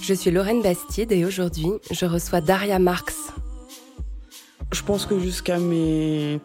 [0.00, 3.32] Je suis Lorraine Bastide et aujourd'hui, je reçois Daria Marx.
[4.72, 6.40] Je pense que jusqu'à mes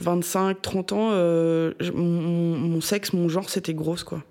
[0.00, 4.22] 25-30 ans, euh, mon- mon sexe, mon genre, c'était grosse, quoi.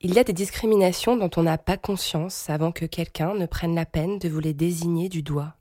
[0.00, 3.74] Il y a des discriminations dont on n'a pas conscience avant que quelqu'un ne prenne
[3.74, 5.56] la peine de vous les désigner du doigt.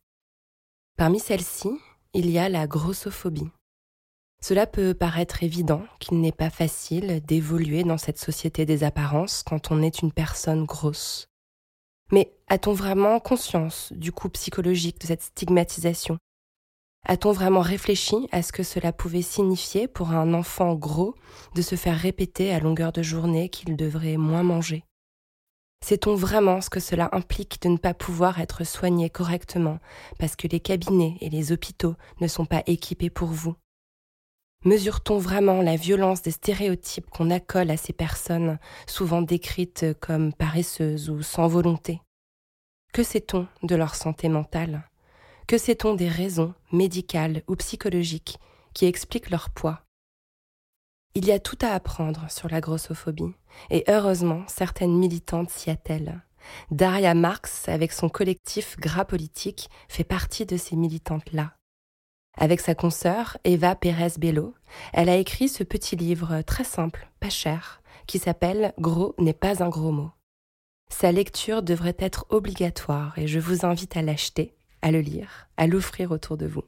[0.98, 1.70] Parmi celles-ci,
[2.14, 3.50] il y a la grossophobie.
[4.42, 9.72] Cela peut paraître évident qu'il n'est pas facile d'évoluer dans cette société des apparences quand
[9.72, 11.29] on est une personne grosse.
[12.12, 16.18] Mais a-t-on vraiment conscience du coût psychologique de cette stigmatisation?
[17.06, 21.16] A-t-on vraiment réfléchi à ce que cela pouvait signifier pour un enfant gros
[21.56, 24.84] de se faire répéter à longueur de journée qu'il devrait moins manger?
[25.86, 29.80] Sait-on vraiment ce que cela implique de ne pas pouvoir être soigné correctement
[30.18, 33.56] parce que les cabinets et les hôpitaux ne sont pas équipés pour vous?
[34.66, 41.10] Mesure-t-on vraiment la violence des stéréotypes qu'on accole à ces personnes, souvent décrites comme paresseuses
[41.10, 42.02] ou sans volonté?
[42.92, 44.84] Que sait-on de leur santé mentale?
[45.48, 48.38] Que sait-on des raisons médicales ou psychologiques
[48.74, 49.84] qui expliquent leur poids?
[51.16, 53.34] Il y a tout à apprendre sur la grossophobie,
[53.70, 56.22] et heureusement, certaines militantes s'y attellent.
[56.70, 61.54] Daria Marx, avec son collectif Gras Politique, fait partie de ces militantes-là.
[62.42, 64.54] Avec sa consoeur, Eva Pérez Bello,
[64.94, 69.62] elle a écrit ce petit livre très simple, pas cher, qui s'appelle Gros n'est pas
[69.62, 70.12] un gros mot.
[70.90, 75.68] Sa lecture devrait être obligatoire et je vous invite à l'acheter, à le lire, à
[75.68, 76.64] l'offrir autour de vous.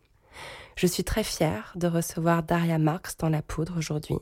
[0.75, 4.17] Je suis très fière de recevoir Daria Marx dans la poudre aujourd'hui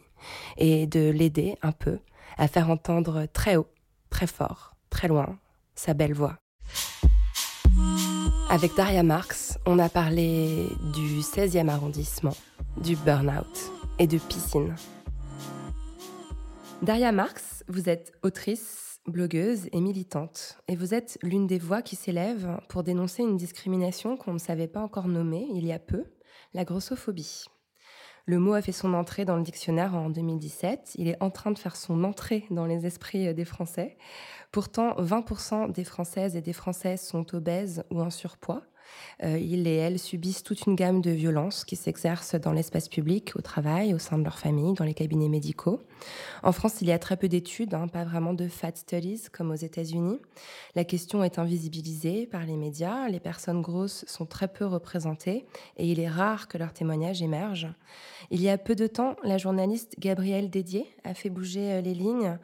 [0.58, 1.98] et de l'aider un peu
[2.38, 3.70] à faire entendre très haut,
[4.12, 5.40] très fort, très loin
[5.74, 6.38] sa belle voix.
[8.52, 12.36] Avec Daria Marx, on a parlé du 16e arrondissement,
[12.82, 14.76] du burn-out et de piscine.
[16.82, 21.96] Daria Marx, vous êtes autrice, blogueuse et militante, et vous êtes l'une des voix qui
[21.96, 26.06] s'élèvent pour dénoncer une discrimination qu'on ne savait pas encore nommer il y a peu,
[26.56, 27.46] la grossophobie.
[28.30, 30.92] Le mot a fait son entrée dans le dictionnaire en 2017.
[31.00, 33.98] Il est en train de faire son entrée dans les esprits des Français.
[34.52, 38.62] Pourtant, 20% des Françaises et des Français sont obèses ou en surpoids.
[39.24, 43.34] Euh, ils et elles subissent toute une gamme de violences qui s'exercent dans l'espace public,
[43.36, 45.82] au travail, au sein de leur famille, dans les cabinets médicaux.
[46.44, 49.52] En France, il y a très peu d'études, hein, pas vraiment de fat studies comme
[49.52, 50.20] aux États-Unis.
[50.76, 55.46] La question est invisibilisée par les médias, les personnes grosses sont très peu représentées
[55.78, 57.74] et il est rare que leurs témoignages émergent.
[58.32, 61.94] Il y a peu de temps, la journaliste Gabrielle Dédier a fait bouger euh, les
[61.94, 62.38] lignes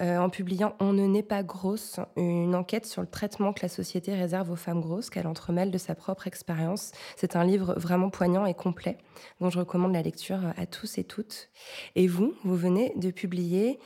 [0.00, 3.68] euh, en publiant On ne naît pas grosse, une enquête sur le traitement que la
[3.68, 6.92] société réserve aux femmes grosses, qu'elle entremêle de sa propre expérience.
[7.16, 8.98] C'est un livre vraiment poignant et complet,
[9.40, 11.48] dont je recommande la lecture à tous et toutes.
[11.96, 13.78] Et vous, vous venez de publier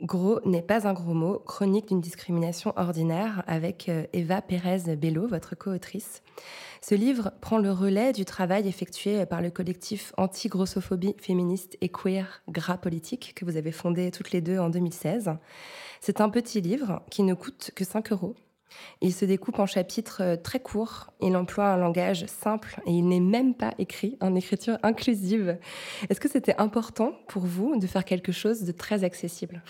[0.00, 5.26] Gros n'est pas un gros mot, chronique d'une discrimination ordinaire avec euh, Eva Pérez Bello,
[5.26, 6.22] votre co-autrice.
[6.80, 12.42] Ce livre prend le relais du travail effectué par le collectif anti-grossophobie féministe et queer
[12.48, 15.32] Gras Politique que vous avez fondé toutes les deux en 2016.
[16.00, 18.36] C'est un petit livre qui ne coûte que 5 euros.
[19.00, 23.08] Il se découpe en chapitres euh, très courts, il emploie un langage simple et il
[23.08, 25.56] n'est même pas écrit en écriture inclusive.
[26.08, 29.62] Est-ce que c'était important pour vous de faire quelque chose de très accessible?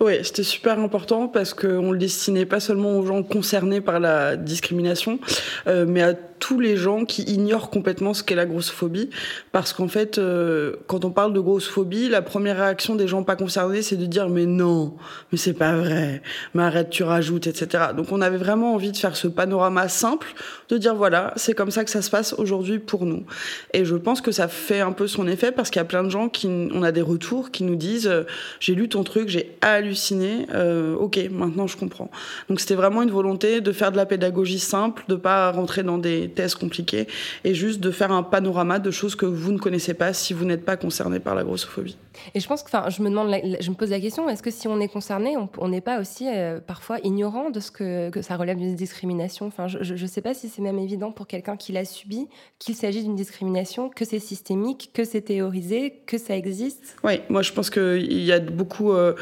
[0.00, 4.36] Oui, c'était super important parce qu'on le destinait pas seulement aux gens concernés par la
[4.36, 5.18] discrimination,
[5.66, 9.10] euh, mais à tous les gens qui ignorent complètement ce qu'est la grossophobie.
[9.52, 13.36] Parce qu'en fait, euh, quand on parle de grossophobie, la première réaction des gens pas
[13.36, 14.96] concernés, c'est de dire mais non,
[15.30, 16.22] mais c'est pas vrai,
[16.54, 17.84] mais arrête, tu rajoutes, etc.
[17.96, 20.34] Donc on avait vraiment envie de faire ce panorama simple,
[20.68, 23.24] de dire voilà, c'est comme ça que ça se passe aujourd'hui pour nous.
[23.72, 26.02] Et je pense que ça fait un peu son effet parce qu'il y a plein
[26.02, 28.24] de gens qui, on a des retours qui nous disent euh,
[28.58, 32.10] j'ai lu ton truc, j'ai halluciné, euh, ok, maintenant je comprends.
[32.48, 35.98] Donc c'était vraiment une volonté de faire de la pédagogie simple, de pas rentrer dans
[35.98, 37.06] des tests compliqués
[37.44, 40.44] et juste de faire un panorama de choses que vous ne connaissez pas si vous
[40.44, 41.96] n'êtes pas concerné par la grossophobie.
[42.34, 44.50] Et je pense que, enfin, je me demande, je me pose la question, est-ce que
[44.50, 48.36] si on est concerné, on n'est pas aussi euh, parfois ignorant de ce que, ça
[48.36, 49.46] relève d'une discrimination?
[49.46, 52.28] Enfin, je ne sais pas si c'est même évident pour quelqu'un qui l'a subi
[52.58, 56.96] qu'il s'agit d'une discrimination, que c'est systémique, que c'est théorisé, que ça existe?
[57.04, 58.92] Oui, moi je pense qu'il y a beaucoup.
[58.92, 59.14] Euh,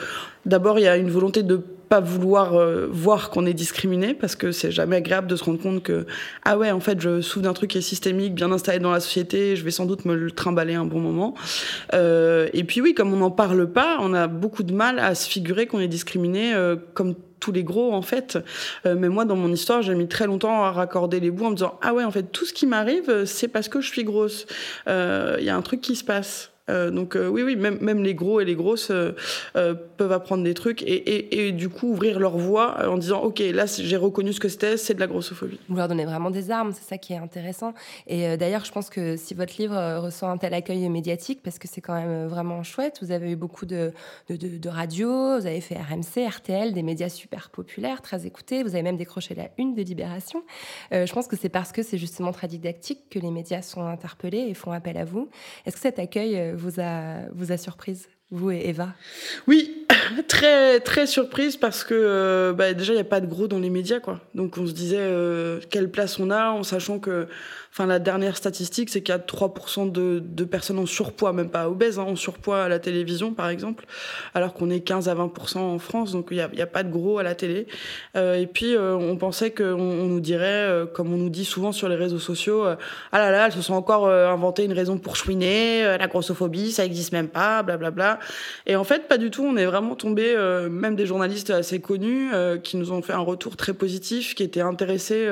[0.49, 4.37] d'abord, il y a une volonté de pas vouloir euh, voir qu'on est discriminé parce
[4.37, 6.07] que c'est jamais agréable de se rendre compte que
[6.45, 9.01] ah ouais en fait je souffre d'un truc qui est systémique bien installé dans la
[9.01, 11.35] société je vais sans doute me le trimballer un bon moment
[11.95, 15.15] euh, et puis oui comme on n'en parle pas on a beaucoup de mal à
[15.15, 18.37] se figurer qu'on est discriminé euh, comme tous les gros en fait.
[18.85, 21.55] mais moi dans mon histoire j'ai mis très longtemps à raccorder les bouts en me
[21.55, 24.45] disant ah ouais en fait tout ce qui m'arrive c'est parce que je suis grosse.
[24.89, 26.51] Il y a un truc qui se passe.
[26.69, 29.15] Euh, donc euh, oui, oui, même, même les gros et les grosses euh,
[29.97, 33.39] peuvent apprendre des trucs et, et, et, du coup ouvrir leur voix en disant ok
[33.39, 35.59] là j'ai reconnu ce que c'était, c'est de la grossophobie.
[35.69, 37.75] Vous leur donnez vraiment des armes, c'est ça qui est intéressant.
[38.07, 41.69] Et d'ailleurs je pense que si votre livre reçoit un tel accueil médiatique, parce que
[41.69, 43.93] c'est quand même vraiment chouette, vous avez eu beaucoup de,
[44.29, 48.83] de, radios, vous avez fait RMC, RTL, des médias super populaires, très écoutés, vous avez
[48.83, 50.43] même décroché la une de Libération.
[50.93, 54.47] je pense que c'est parce que c'est justement très didactique que les médias sont interpellés
[54.49, 55.29] et font appel à vous.
[55.65, 58.89] Est-ce que cet accueil vous a, vous a surprise, vous et Eva?
[59.47, 59.87] Oui,
[60.29, 63.59] très très surprise parce que euh, bah, déjà il n'y a pas de gros dans
[63.59, 64.21] les médias quoi.
[64.35, 67.29] Donc on se disait euh, quelle place on a en sachant que
[67.73, 71.51] Enfin, la dernière statistique, c'est qu'il y a 3% de, de, personnes en surpoids, même
[71.51, 73.85] pas obèses, hein, en surpoids à la télévision, par exemple,
[74.35, 77.19] alors qu'on est 15 à 20% en France, donc il n'y a, pas de gros
[77.19, 77.67] à la télé.
[78.17, 81.45] Euh, et puis, euh, on pensait qu'on on nous dirait, euh, comme on nous dit
[81.45, 84.99] souvent sur les réseaux sociaux, ah là là, elles se sont encore inventé une raison
[84.99, 87.91] pour chouiner, la grossophobie, ça existe même pas, blablabla.
[87.91, 88.27] Bla, bla.
[88.67, 89.45] Et en fait, pas du tout.
[89.45, 90.35] On est vraiment tombé,
[90.71, 92.31] même des journalistes assez connus,
[92.63, 95.29] qui nous ont fait un retour très positif, qui étaient intéressés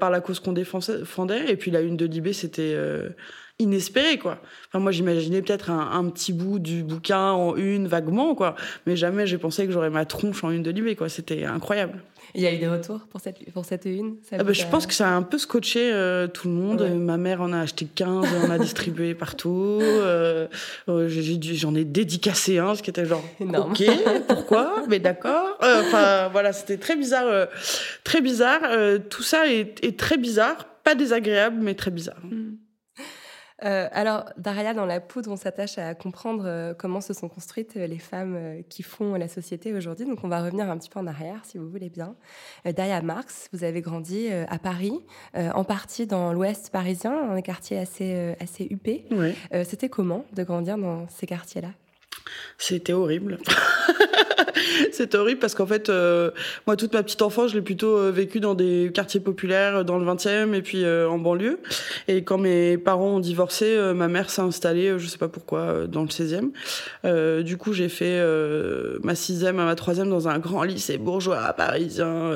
[0.00, 1.57] par la cause qu'on défendait.
[1.58, 3.10] Puis la une de Libé, c'était euh,
[3.58, 4.40] inespéré, quoi.
[4.68, 8.54] Enfin, moi, j'imaginais peut-être un, un, petit bout du bouquin en une, vaguement, quoi.
[8.86, 11.08] Mais jamais j'ai pensé que j'aurais ma tronche en une de Libé, quoi.
[11.08, 12.00] C'était incroyable.
[12.34, 14.16] Il y a eu des retours pour cette, pour cette une?
[14.32, 16.82] Ah bah, Je pense que ça a un peu scotché euh, tout le monde.
[16.82, 16.90] Ouais.
[16.90, 19.78] Ma mère en a acheté 15, on a distribué partout.
[19.82, 20.46] Euh,
[20.86, 23.72] J'en ai, ai, dédicacé un, ce qui était genre, Énorme.
[23.72, 23.82] ok,
[24.28, 24.84] pourquoi?
[24.88, 25.58] Mais d'accord.
[25.62, 27.48] Euh, enfin, voilà, c'était très bizarre.
[28.04, 28.60] très bizarre.
[29.08, 32.24] tout ça est, est très bizarre pas désagréable, mais très bizarre.
[32.24, 32.56] Mmh.
[33.64, 37.76] Euh, alors, Daria, dans la poudre, on s'attache à comprendre euh, comment se sont construites
[37.76, 40.06] euh, les femmes qui font la société aujourd'hui.
[40.06, 42.14] Donc, on va revenir un petit peu en arrière, si vous voulez bien.
[42.64, 44.94] Daria Marx, vous avez grandi à Paris,
[45.34, 49.06] en partie dans l'ouest parisien, un quartier assez, assez huppé.
[49.10, 49.34] Oui.
[49.64, 51.70] C'était comment de grandir dans ces quartiers-là?
[52.58, 53.38] C'était horrible.
[54.92, 56.30] c'est horrible parce qu'en fait, euh,
[56.66, 59.98] moi, toute ma petite enfance, je l'ai plutôt euh, vécu dans des quartiers populaires, dans
[59.98, 61.60] le 20e et puis euh, en banlieue.
[62.06, 65.86] Et quand mes parents ont divorcé, euh, ma mère s'est installée, je sais pas pourquoi,
[65.86, 66.50] dans le 16e.
[67.04, 68.18] Euh, du coup, j'ai fait
[69.02, 72.32] ma sixième à ma troisième dans un grand lycée bourgeois parisien,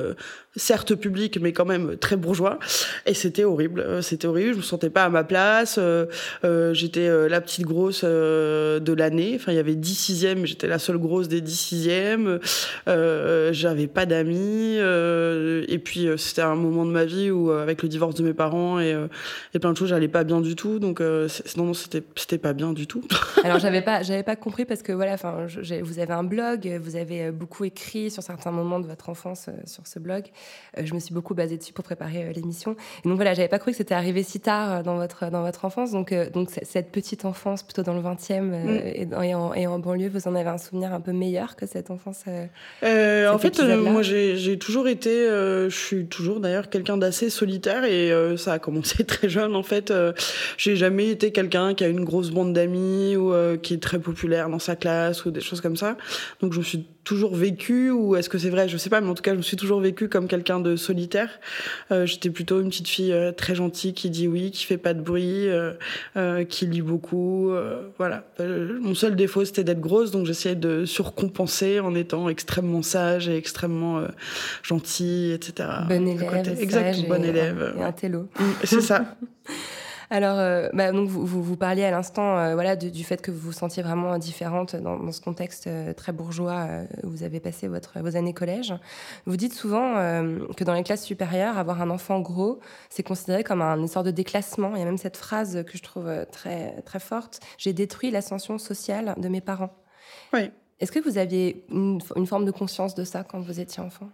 [0.56, 2.58] certes public, mais quand même très bourgeois.
[3.06, 4.02] Et c'était horrible.
[4.02, 4.52] C'était horrible.
[4.52, 5.78] Je me sentais pas à ma place.
[6.72, 9.32] J'étais la petite grosse de l'année.
[9.36, 10.46] Enfin, il y avait 10 sixièmes.
[10.46, 12.38] J'étais la seule grosse des 10 sixièmes.
[12.88, 14.76] Euh, J'avais pas d'amis.
[14.78, 18.22] Euh, et puis, euh, c'était un moment de ma vie où, avec le divorce de
[18.22, 18.96] mes parents et,
[19.52, 20.78] et plein de choses, j'allais pas bien du tout.
[20.78, 23.02] Donc, non, non, c'était pas bien du tout.
[23.44, 25.46] Alors, j'avais pas, j'avais pas compris parce que voilà, enfin,
[25.82, 29.86] vous avez un blog, vous avez beaucoup écrit sur certains moments de votre enfance sur
[29.86, 30.24] ce blog.
[30.80, 32.76] je me suis beaucoup basée dessus pour préparer l'émission.
[33.04, 35.64] Et donc voilà, j'avais pas cru que c'était arrivé si tard dans votre dans votre
[35.64, 35.90] enfance.
[35.90, 38.68] Donc donc cette petite enfance plutôt dans le 20e mm.
[38.84, 41.66] et, et, en, et en banlieue, vous en avez un souvenir un peu meilleur que
[41.66, 42.46] cette enfance euh,
[42.82, 47.84] euh, En fait, euh, moi, j'ai toujours été, je suis toujours d'ailleurs quelqu'un d'assez solitaire
[47.84, 49.54] et ça a commencé très jeune.
[49.56, 49.92] En fait,
[50.56, 54.48] j'ai jamais été quelqu'un qui a une grosse bande d'amis ou qui est très populaire
[54.48, 55.96] dans sa classe ou des choses comme ça.
[56.40, 58.68] Donc, je me suis toujours vécu ou est-ce que c'est vrai?
[58.68, 60.76] Je sais pas mais en tout cas je me suis toujours vécu comme quelqu'un de
[60.76, 61.40] solitaire
[61.90, 64.94] euh, j'étais plutôt une petite fille euh, très gentille qui dit oui qui fait pas
[64.94, 67.52] de bruit euh, qui lit beaucoup
[67.98, 73.28] voilà mon seul défaut c'était d'être grosse donc j'essayais de surcompenser en étant extrêmement sage
[73.28, 74.02] et extrêmement
[74.62, 77.74] gentille etc bon élève exact bon élève.
[77.78, 78.28] et un télo
[78.64, 79.04] c'est ça
[80.12, 83.22] Alors, euh, bah, donc vous, vous, vous, parliez à l'instant euh, voilà, du, du, fait
[83.22, 86.68] que vous vous sentiez vraiment différente dans, dans ce contexte euh, très bourgeois
[87.02, 88.74] où vous avez passé votre, vos années collège.
[89.24, 89.94] Vous dites souvent
[90.54, 94.04] que dans les classes supérieures, avoir un enfant gros, c'est considéré comme un, une sorte
[94.04, 94.76] de déclassement.
[94.76, 98.58] Il y a même cette phrase que je trouve très, très forte J'ai détruit l'ascension
[98.58, 99.74] sociale de mes parents.
[100.34, 100.50] Oui.
[100.80, 104.10] Est-ce que vous aviez une, une, forme de conscience de ça quand vous étiez enfant?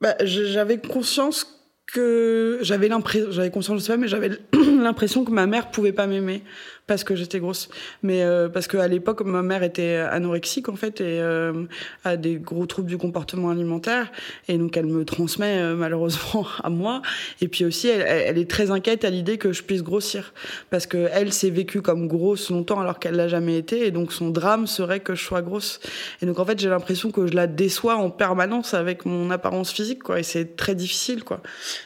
[0.00, 5.46] Bah, J'avais conscience que j'avais l'impression, j'avais conscience de ça, mais j'avais l'impression que ma
[5.46, 6.42] mère pouvait pas m'aimer
[6.86, 7.68] parce que j'étais grosse.
[8.02, 11.64] Mais euh, parce qu'à l'époque, ma mère était anorexique en fait et euh,
[12.04, 14.12] a des gros troubles du comportement alimentaire
[14.48, 17.02] et donc elle me transmet euh, malheureusement à moi.
[17.40, 20.34] Et puis aussi, elle, elle est très inquiète à l'idée que je puisse grossir
[20.70, 24.12] parce que elle s'est vécue comme grosse longtemps alors qu'elle l'a jamais été et donc
[24.12, 25.80] son drame serait que je sois grosse.
[26.20, 29.72] Et donc en fait, j'ai l'impression que je la déçois en permanence avec mon apparence
[29.72, 31.40] physique quoi et c'est très difficile quoi.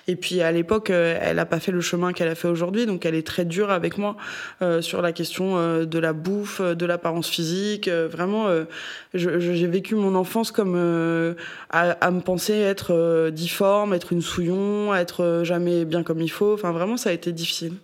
[0.07, 3.07] Et puis à l'époque, elle a pas fait le chemin qu'elle a fait aujourd'hui donc
[3.07, 4.17] elle est très dure avec moi.
[4.63, 7.89] Euh, sur la question euh, de la bouffe, de l'apparence physique.
[7.89, 8.49] Euh, vraiment,
[9.15, 10.77] j'ai vécu mon enfance comme
[11.71, 16.55] à, à, me penser être difforme, être une souillon, être jamais bien comme il faut.
[16.55, 17.75] Enfin, vraiment, ça a été difficile.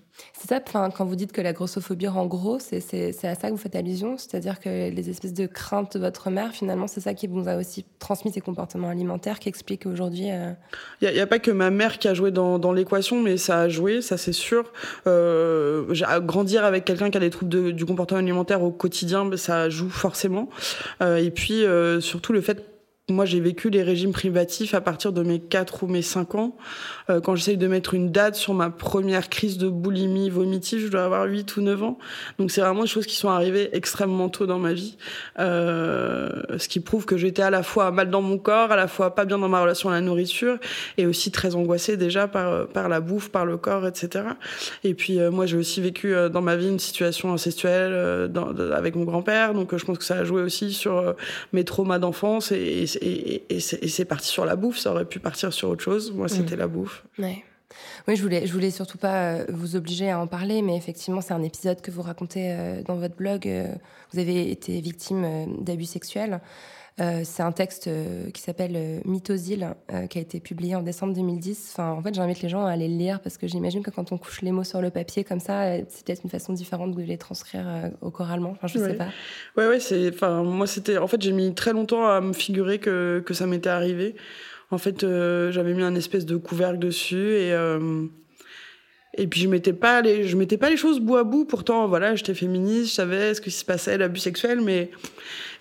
[0.45, 3.53] C'est ça, enfin, quand vous dites que la grossophobie rend gros, c'est à ça que
[3.53, 7.15] vous faites allusion C'est-à-dire que les espèces de craintes de votre mère, finalement, c'est ça
[7.15, 10.27] qui vous a aussi transmis ces comportements alimentaires qui expliquent aujourd'hui.
[11.01, 13.69] Il n'y a, pas que ma mère qui a joué dans, l'équation, mais ça a
[13.71, 14.71] joué, ça c'est sûr.
[15.07, 19.89] Euh, grandir avec quelqu'un qui a des troubles du comportement alimentaire au quotidien, ça joue
[19.89, 20.51] forcément.
[21.01, 22.74] Euh, et puis, euh, surtout le fait
[23.11, 26.57] moi, j'ai vécu les régimes privatifs à partir de mes 4 ou mes 5 ans.
[27.11, 30.89] Euh, quand j'essaye de mettre une date sur ma première crise de boulimie vomitive, je
[30.89, 31.99] dois avoir 8 ou 9 ans.
[32.39, 34.97] Donc, c'est vraiment des choses qui sont arrivées extrêmement tôt dans ma vie.
[35.39, 38.89] Euh, ce qui prouve que j'étais à la fois mal dans mon corps, à la
[38.89, 40.59] fois pas bien dans ma relation à la nourriture,
[40.97, 44.25] et aussi très angoissée déjà par, par la bouffe, par le corps, etc.
[44.83, 48.73] Et puis, euh, moi, j'ai aussi vécu euh, dans ma vie une situation incestuelle euh,
[48.75, 49.53] avec mon grand-père.
[49.53, 51.15] Donc, je pense que ça a joué aussi sur
[51.53, 54.79] mes traumas d'enfance et et, et, et c'est parti sur la bouffe.
[54.79, 56.13] Ça aurait pu partir sur autre chose.
[56.13, 56.59] Moi, c'était mmh.
[56.59, 57.05] la bouffe.
[57.19, 57.45] Ouais.
[58.07, 61.21] Oui, je voulais, je voulais surtout pas euh, vous obliger à en parler, mais effectivement,
[61.21, 63.47] c'est un épisode que vous racontez euh, dans votre blog.
[63.47, 63.67] Euh,
[64.13, 66.41] vous avez été victime d'abus sexuels.
[67.01, 69.75] Euh, c'est un texte euh, qui s'appelle euh, Mythosile,
[70.11, 71.73] qui a été publié en décembre 2010.
[71.73, 74.13] Enfin, en fait, j'invite les gens à aller le lire parce que j'imagine que quand
[74.13, 77.03] on couche les mots sur le papier comme ça, c'est peut-être une façon différente de
[77.03, 77.67] les transcrire
[78.01, 78.51] au oralement.
[78.51, 78.91] Enfin, je ouais.
[78.91, 79.09] sais pas.
[79.57, 80.09] Ouais, ouais, c'est.
[80.11, 80.99] Enfin, moi, c'était.
[80.99, 84.15] En fait, j'ai mis très longtemps à me figurer que, que ça m'était arrivé.
[84.71, 87.53] En fait, j'avais mis un espèce de couvercle dessus et.
[89.17, 91.45] Et puis je mettais pas les, je mettais pas les choses bout à bout.
[91.45, 94.91] Pourtant, voilà, j'étais féministe, je savais ce qui se passait, l'abus sexuel, mais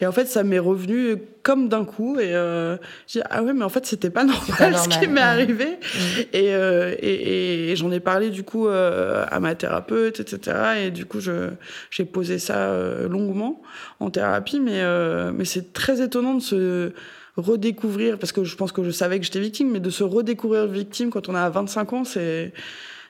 [0.02, 2.20] et en fait, ça m'est revenu comme d'un coup.
[2.20, 5.00] Et euh, j'ai dit ah ouais, mais en fait, c'était pas normal, pas normal ce
[5.00, 5.66] qui m'est arrivé.
[5.66, 6.20] Mmh.
[6.34, 10.58] Et, euh, et, et j'en ai parlé du coup euh, à ma thérapeute, etc.
[10.86, 11.50] Et du coup, je
[11.90, 13.62] j'ai posé ça euh, longuement
[14.00, 16.92] en thérapie, mais euh, mais c'est très étonnant de se
[17.38, 20.68] redécouvrir parce que je pense que je savais que j'étais victime, mais de se redécouvrir
[20.68, 22.54] victime quand on a 25 ans, c'est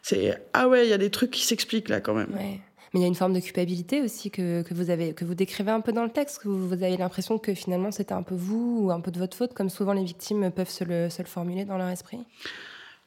[0.04, 2.30] c'est ah ouais, il y a des trucs qui s'expliquent là quand même.
[2.36, 5.34] Mais il y a une forme de culpabilité aussi que, que vous avez, que vous
[5.34, 8.22] décrivez un peu dans le texte, que vous, vous avez l'impression que finalement c'était un
[8.22, 11.10] peu vous ou un peu de votre faute, comme souvent les victimes peuvent se le,
[11.10, 12.20] se le formuler dans leur esprit?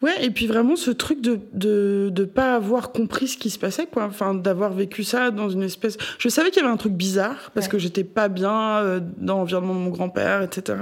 [0.03, 3.59] Ouais, et puis vraiment ce truc de de de pas avoir compris ce qui se
[3.59, 5.97] passait quoi, enfin d'avoir vécu ça dans une espèce.
[6.19, 7.73] Je savais qu'il y avait un truc bizarre parce ouais.
[7.73, 10.79] que j'étais pas bien euh, dans l'environnement de mon grand-père, etc.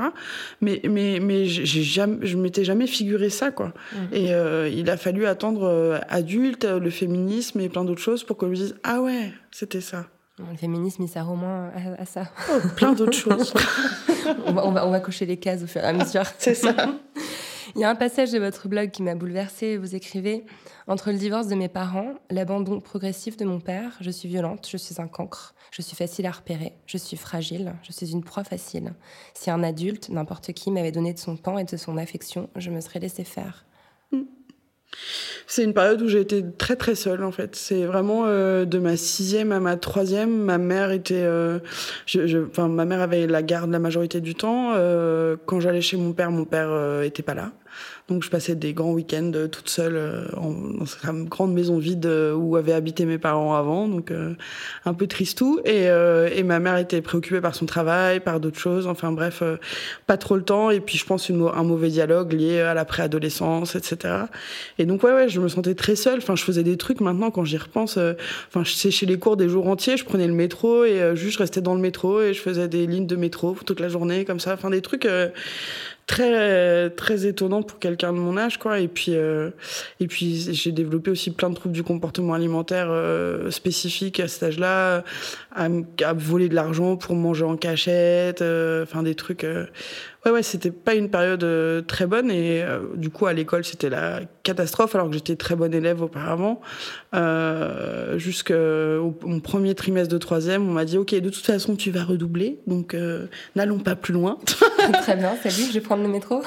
[0.60, 3.68] Mais mais mais j'ai jamais, je m'étais jamais figuré ça quoi.
[3.92, 3.98] Mmh.
[4.14, 8.36] Et euh, il a fallu attendre euh, adulte, le féminisme et plein d'autres choses pour
[8.40, 10.06] je me dise ah ouais c'était ça.
[10.38, 12.24] Le féminisme, il sert au moins à, à ça.
[12.50, 13.54] Oh, plein d'autres choses.
[14.46, 16.24] on, va, on, va, on va cocher les cases au fur et à mesure.
[16.38, 16.74] C'est ça.
[17.76, 19.76] Il y a un passage de votre blog qui m'a bouleversée.
[19.76, 20.44] Vous écrivez
[20.86, 24.76] Entre le divorce de mes parents, l'abandon progressif de mon père, je suis violente, je
[24.76, 28.44] suis un cancre, je suis facile à repérer, je suis fragile, je suis une proie
[28.44, 28.94] facile.
[29.34, 32.70] Si un adulte, n'importe qui, m'avait donné de son temps et de son affection, je
[32.70, 33.66] me serais laissé faire.
[34.12, 34.22] Mmh.
[35.46, 37.56] C'est une période où j'ai été très très seule en fait.
[37.56, 41.58] C'est vraiment euh, de ma sixième à ma troisième, ma mère était, euh,
[42.06, 44.72] je, je, enfin ma mère avait la garde la majorité du temps.
[44.74, 47.52] Euh, quand j'allais chez mon père, mon père euh, était pas là.
[48.06, 51.78] Donc je passais des grands week-ends euh, toute seule euh, en, dans cette grande maison
[51.78, 54.12] vide où avaient habité mes parents avant, donc
[54.84, 55.60] un peu tristou.
[55.64, 58.86] Et, et ma mère était préoccupée par son travail, par d'autres choses.
[58.86, 59.42] Enfin bref,
[60.06, 60.70] pas trop le temps.
[60.70, 64.14] Et puis je pense une, un mauvais dialogue lié à la préadolescence, etc.
[64.78, 66.18] Et donc ouais ouais, je me sentais très seule.
[66.18, 67.98] Enfin je faisais des trucs maintenant quand j'y repense.
[68.48, 71.38] Enfin je séchais les cours des jours entiers, je prenais le métro et juste je
[71.38, 74.40] restais dans le métro et je faisais des lignes de métro toute la journée comme
[74.40, 74.54] ça.
[74.54, 75.06] Enfin des trucs
[76.06, 79.50] très très étonnant pour quelqu'un de mon âge quoi et puis euh,
[80.00, 84.42] et puis j'ai développé aussi plein de troubles du comportement alimentaire euh, spécifiques à cet
[84.42, 85.02] âge-là
[85.54, 85.68] à,
[86.04, 89.64] à, voler de l'argent pour manger en cachette euh, enfin des trucs euh,
[90.24, 93.64] ouais ouais c'était pas une période euh, très bonne et euh, du coup à l'école
[93.64, 96.60] c'était la catastrophe alors que j'étais très bonne élève auparavant.
[97.14, 101.90] Euh, jusqu'au mon premier trimestre de troisième on m'a dit ok de toute façon tu
[101.90, 102.96] vas redoubler donc
[103.56, 104.38] n'allons pas plus loin.
[105.02, 106.42] Très bien salut je vais prendre le métro.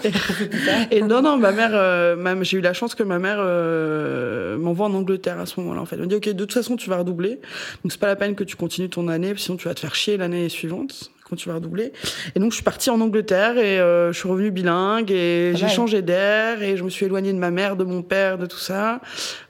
[0.92, 4.88] Et non non ma mère euh, j'ai eu la chance que ma mère euh, m'envoie
[4.88, 5.96] en Angleterre à ce moment-là en fait.
[5.96, 7.40] Elle m'a dit ok de toute façon tu vas redoubler
[7.84, 9.96] donc c'est pas la peine que tu continues ton année sinon tu vas te faire
[9.96, 11.92] chier l'année suivante quand tu vas redoubler.
[12.36, 15.68] Et donc, je suis partie en Angleterre et euh, je suis revenue bilingue et j'ai
[15.68, 18.58] changé d'air et je me suis éloignée de ma mère, de mon père, de tout
[18.58, 19.02] ça.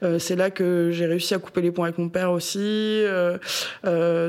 [0.02, 2.58] Euh, c'est là que j'ai réussi à couper les ponts avec mon père aussi.
[2.60, 3.38] Euh,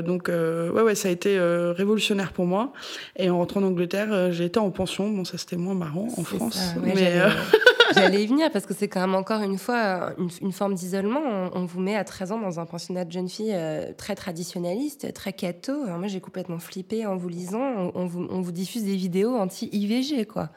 [0.02, 2.72] donc, ouais, ouais, ça a été révolutionnaire pour moi.
[3.16, 5.08] Et en rentrant en Angleterre, j'ai été en pension.
[5.10, 6.54] Bon, ça, c'était moins marrant en France.
[6.54, 7.20] Ça, ouais, mais
[7.92, 11.20] J'allais y venir parce que c'est quand même encore une fois une, une forme d'isolement.
[11.24, 13.56] On, on, vous met à 13 ans dans un pensionnat de jeunes filles
[13.96, 15.72] très traditionnaliste, très catho.
[15.84, 17.39] Alors moi, j'ai complètement flippé en vous lisant.
[17.52, 20.50] On, on, vous, on vous, diffuse des vidéos anti-IVG, quoi.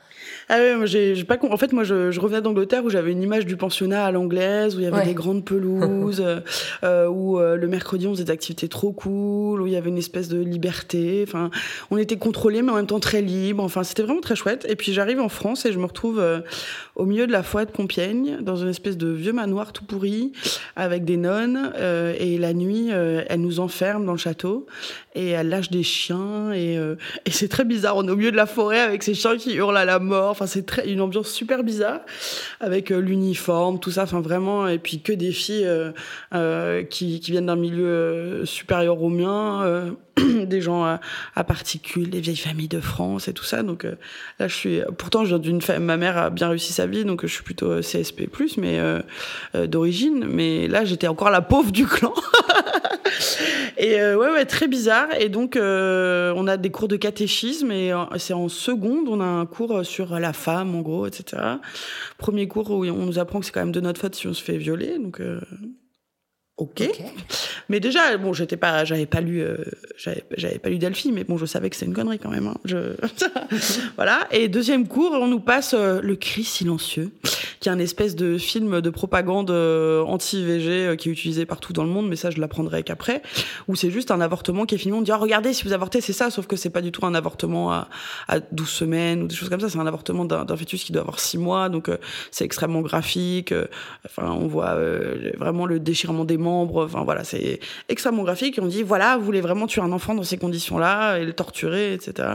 [0.50, 1.38] Ah ouais, moi, j'ai pas.
[1.50, 4.76] En fait, moi, je, je revenais d'Angleterre où j'avais une image du pensionnat à l'anglaise,
[4.76, 5.06] où il y avait ouais.
[5.06, 6.24] des grandes pelouses,
[6.84, 9.90] euh, où euh, le mercredi, on faisait des activités trop cool, où il y avait
[9.90, 11.24] une espèce de liberté.
[11.28, 11.50] Enfin,
[11.92, 13.64] on était contrôlés, mais en même temps très libre.
[13.64, 14.66] Enfin, c'était vraiment très chouette.
[14.70, 16.40] Et puis, j'arrive en France et je me retrouve euh,
[16.96, 20.32] au milieu de la forêt de Compiègne, dans une espèce de vieux manoir tout pourri,
[20.76, 21.72] avec des nonnes.
[21.76, 24.66] Euh, et la nuit, euh, elles nous enferment dans le château
[25.16, 26.52] et elles lâchent des chiens.
[26.52, 27.98] Et, euh, et c'est très bizarre.
[27.98, 30.32] On est au milieu de la forêt avec ces chiens qui hurlent à la mort.
[30.32, 32.02] Enfin, c'est très une ambiance super bizarre
[32.60, 34.04] avec euh, l'uniforme, tout ça.
[34.04, 34.68] Enfin, vraiment.
[34.68, 35.68] Et puis que des filles
[36.34, 39.94] euh, qui, qui viennent d'un milieu supérieur au mien.
[40.46, 41.00] des gens à,
[41.36, 43.64] à, particules, des vieilles familles de France et tout ça.
[43.64, 43.96] Donc euh,
[44.40, 44.82] là, je suis.
[44.98, 45.86] Pourtant, je viens d'une famille.
[45.86, 49.00] Ma mère a bien réussi sa vie, donc je suis plutôt CSP+, mais euh,
[49.56, 50.26] euh, d'origine.
[50.28, 52.14] Mais là, j'étais encore la pauvre du clan.
[53.78, 55.08] et ouais, ouais, très bizarre.
[55.20, 59.46] Et donc, on a des cours de catéchisme et c'est en seconde, on a un
[59.46, 61.42] cours sur la femme, en gros, etc.
[62.18, 64.34] Premier cours où on nous apprend que c'est quand même de notre faute si on
[64.34, 64.98] se fait violer.
[65.00, 65.22] Donc
[66.56, 66.90] Okay.
[66.90, 67.02] ok.
[67.70, 69.58] Mais déjà, bon, j'étais pas, j'avais pas lu, euh,
[69.98, 72.48] j'avais pas lu Delphi, mais bon, je savais que c'est une connerie quand même.
[72.48, 72.58] Hein.
[72.66, 72.96] Je...
[73.96, 74.28] voilà.
[74.32, 77.12] Et deuxième cours, on nous passe euh, Le cri silencieux,
[77.60, 81.74] qui est un espèce de film de propagande euh, anti-IVG euh, qui est utilisé partout
[81.74, 83.22] dans le monde, mais ça, je l'apprendrai qu'après,
[83.68, 84.98] où c'est juste un avortement qui est filmé.
[84.98, 87.06] On dit, oh, regardez, si vous avortez, c'est ça, sauf que c'est pas du tout
[87.06, 87.88] un avortement à,
[88.28, 89.70] à 12 semaines ou des choses comme ça.
[89.70, 91.90] C'est un avortement d'un fœtus qui doit avoir 6 mois, donc
[92.30, 93.54] c'est extrêmement graphique.
[94.06, 94.78] Enfin, on voit
[95.38, 96.86] vraiment le déchirement des membres.
[96.86, 98.58] Enfin voilà, c'est extrêmement graphique.
[98.58, 101.34] Et on dit voilà, vous voulez vraiment tuer un enfant dans ces conditions-là et le
[101.34, 102.30] torturer, etc.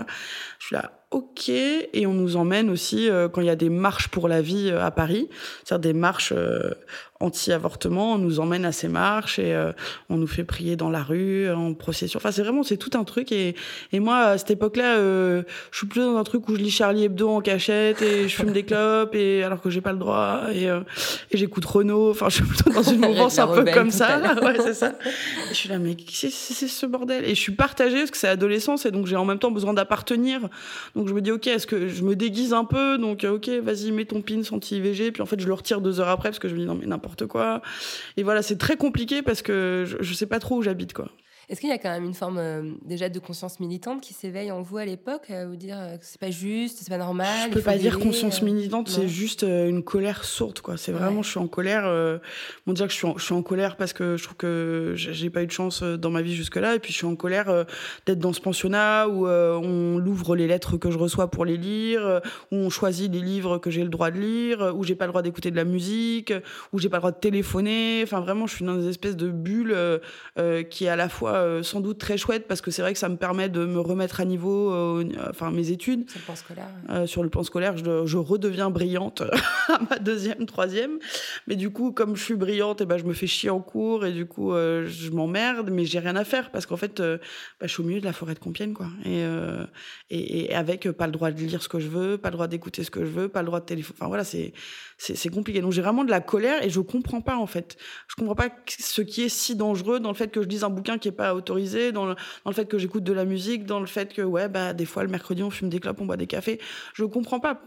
[0.58, 1.48] Je suis là, ok.
[1.48, 4.70] Et on nous emmène aussi euh, quand il y a des marches pour la vie
[4.70, 5.28] euh, à Paris,
[5.64, 6.70] c'est-à-dire des marches euh,
[7.20, 8.14] anti-avortement.
[8.14, 9.72] On nous emmène à ces marches et euh,
[10.08, 12.18] on nous fait prier dans la rue, en procession.
[12.18, 13.32] Enfin, c'est vraiment, c'est tout un truc.
[13.32, 13.56] Et,
[13.92, 16.70] et moi, à cette époque-là, euh, je suis plus dans un truc où je lis
[16.70, 19.98] Charlie Hebdo en cachette et je fume des clopes et alors que j'ai pas le
[19.98, 20.80] droit et, euh,
[21.30, 22.10] et j'écoute Renault.
[22.10, 24.20] Enfin, je suis plutôt dans une mouvance un peu comme ça.
[24.42, 24.90] ouais, c'est ça.
[24.90, 27.24] Et je suis là, mais c'est ce bordel?
[27.24, 29.74] Et je suis partagée parce que c'est l'adolescence et donc j'ai en même temps besoin
[29.74, 30.48] d'appartenir.
[30.94, 32.98] Donc je me dis, ok, est-ce que je me déguise un peu?
[32.98, 35.12] Donc, ok, vas-y, mets ton pin anti-IVG.
[35.12, 36.76] Puis en fait, je le retire deux heures après parce que je me dis, non,
[36.78, 37.07] mais n'importe
[38.16, 41.10] Et voilà, c'est très compliqué parce que je, je sais pas trop où j'habite, quoi.
[41.48, 44.52] Est-ce qu'il y a quand même une forme euh, déjà de conscience militante qui s'éveille
[44.52, 47.54] en vous à l'époque, à vous dire que c'est pas juste, c'est pas normal Je
[47.54, 50.76] peux pas dire conscience militante, c'est juste euh, une colère sourde, quoi.
[50.76, 51.22] C'est vraiment, ouais.
[51.22, 51.86] je suis en colère.
[51.86, 52.18] Euh,
[52.66, 54.92] bon, dire que je suis, en, je suis en colère parce que je trouve que
[54.96, 57.48] j'ai pas eu de chance dans ma vie jusque-là, et puis je suis en colère
[57.48, 57.64] euh,
[58.06, 61.56] d'être dans ce pensionnat où euh, on l'ouvre les lettres que je reçois pour les
[61.56, 62.20] lire,
[62.52, 65.12] où on choisit les livres que j'ai le droit de lire, où j'ai pas le
[65.12, 66.32] droit d'écouter de la musique,
[66.72, 68.00] où j'ai pas le droit de téléphoner.
[68.02, 69.76] Enfin, vraiment, je suis dans des espèces de bulles
[70.70, 72.98] qui est à la fois euh, sans doute très chouette parce que c'est vrai que
[72.98, 76.08] ça me permet de me remettre à niveau, euh, enfin mes études.
[76.08, 76.68] Sur le plan scolaire.
[76.90, 79.22] Euh, sur le plan scolaire, je, je redeviens brillante
[79.68, 80.98] à ma deuxième, troisième.
[81.46, 83.60] Mais du coup, comme je suis brillante, et eh ben je me fais chier en
[83.60, 87.18] cours et du coup je m'emmerde, mais j'ai rien à faire parce qu'en fait, bah,
[87.62, 88.88] je suis au milieu de la forêt de Compiègne, quoi.
[89.04, 89.22] Et,
[90.10, 92.48] et, et, avec pas le droit de lire ce que je veux, pas le droit
[92.48, 93.96] d'écouter ce que je veux, pas le droit de téléphoner.
[93.98, 94.52] Enfin voilà, c'est
[94.98, 95.60] c'est compliqué.
[95.60, 97.76] Donc j'ai vraiment de la colère et je comprends pas en fait.
[98.08, 100.70] Je comprends pas ce qui est si dangereux dans le fait que je lise un
[100.70, 102.14] bouquin qui est pas autorisé, dans le,
[102.44, 104.84] dans le fait que j'écoute de la musique, dans le fait que ouais bah des
[104.86, 106.60] fois le mercredi on fume des clopes, on boit des cafés.
[106.94, 107.60] Je comprends pas.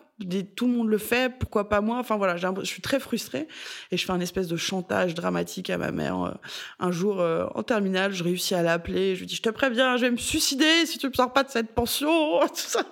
[0.56, 1.98] Tout le monde le fait, pourquoi pas moi?
[1.98, 3.48] Enfin voilà, je suis très frustrée
[3.90, 6.38] et je fais un espèce de chantage dramatique à ma mère.
[6.80, 9.98] Un jour euh, en terminale, je réussis à l'appeler, je lui dis je te préviens,
[9.98, 12.40] je vais me suicider si tu me sors pas de cette pension.
[12.42, 12.84] Tout ça.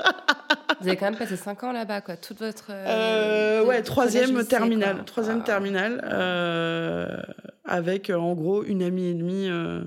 [0.82, 2.17] Vous avez quand même passé 5 ans là-bas, quoi.
[2.17, 2.65] Toute votre.
[2.71, 5.03] Euh, ouais, troisième terminale.
[5.05, 5.45] Troisième Ah.
[5.45, 6.01] terminale.
[6.12, 7.08] euh,
[7.65, 9.82] avec, euh, en gros, une amie et demie, euh,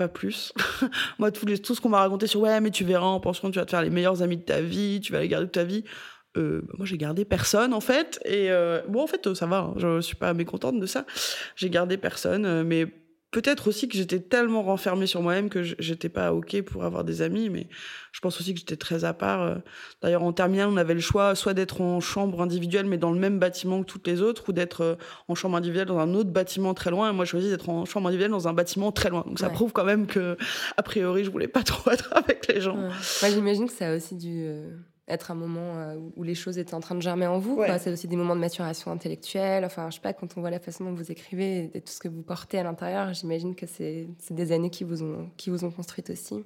[0.00, 0.54] pas plus.
[1.18, 3.50] Moi, tout, les, tout ce qu'on m'a raconté sur ouais, mais tu verras en pension,
[3.50, 5.54] tu vas te faire les meilleurs amis de ta vie, tu vas les garder toute
[5.54, 5.84] ta vie.
[6.38, 8.18] Euh, bah, moi, j'ai gardé personne, en fait.
[8.24, 9.58] Et euh, bon, en fait, euh, ça va.
[9.58, 11.04] hein, je suis pas mécontente de ça.
[11.54, 12.62] J'ai gardé personne.
[12.62, 12.86] mais
[13.30, 17.22] peut-être aussi que j'étais tellement renfermée sur moi-même que j'étais pas OK pour avoir des
[17.22, 17.48] amis.
[17.48, 17.68] Mais
[18.12, 19.42] je pense aussi que j'étais très à part.
[19.42, 19.54] euh.
[20.02, 23.18] D'ailleurs, en terminale, on avait le choix soit d'être en chambre individuelle, mais dans le
[23.20, 24.94] même bâtiment que toutes les autres, ou d'être euh,
[25.28, 27.10] en chambre individuelle dans un autre bâtiment très loin.
[27.10, 29.22] Et moi, je choisis d'être en chambre individuelle dans un bâtiment très loin.
[29.26, 29.52] Donc, ça Ouais.
[29.52, 30.36] prouve quand même que,
[30.76, 32.76] a priori, je voulais pas trop être avec les gens.
[32.76, 32.88] Ouais.
[33.22, 34.70] Moi, j'imagine que ça a aussi dû euh,
[35.10, 37.56] être un moment euh, où- les choses étaient en train de germer en vous.
[37.56, 37.66] Ouais.
[37.66, 37.78] quoi.
[37.78, 39.64] C'est aussi des moments de maturation intellectuelle.
[39.64, 41.98] Enfin, je sais pas, quand on voit la façon dont vous écrivez et tout ce
[42.00, 45.50] que vous portez à l'intérieur, j'imagine que c'est c'est des années qui vous ont, qui
[45.50, 46.44] vous ont construite aussi.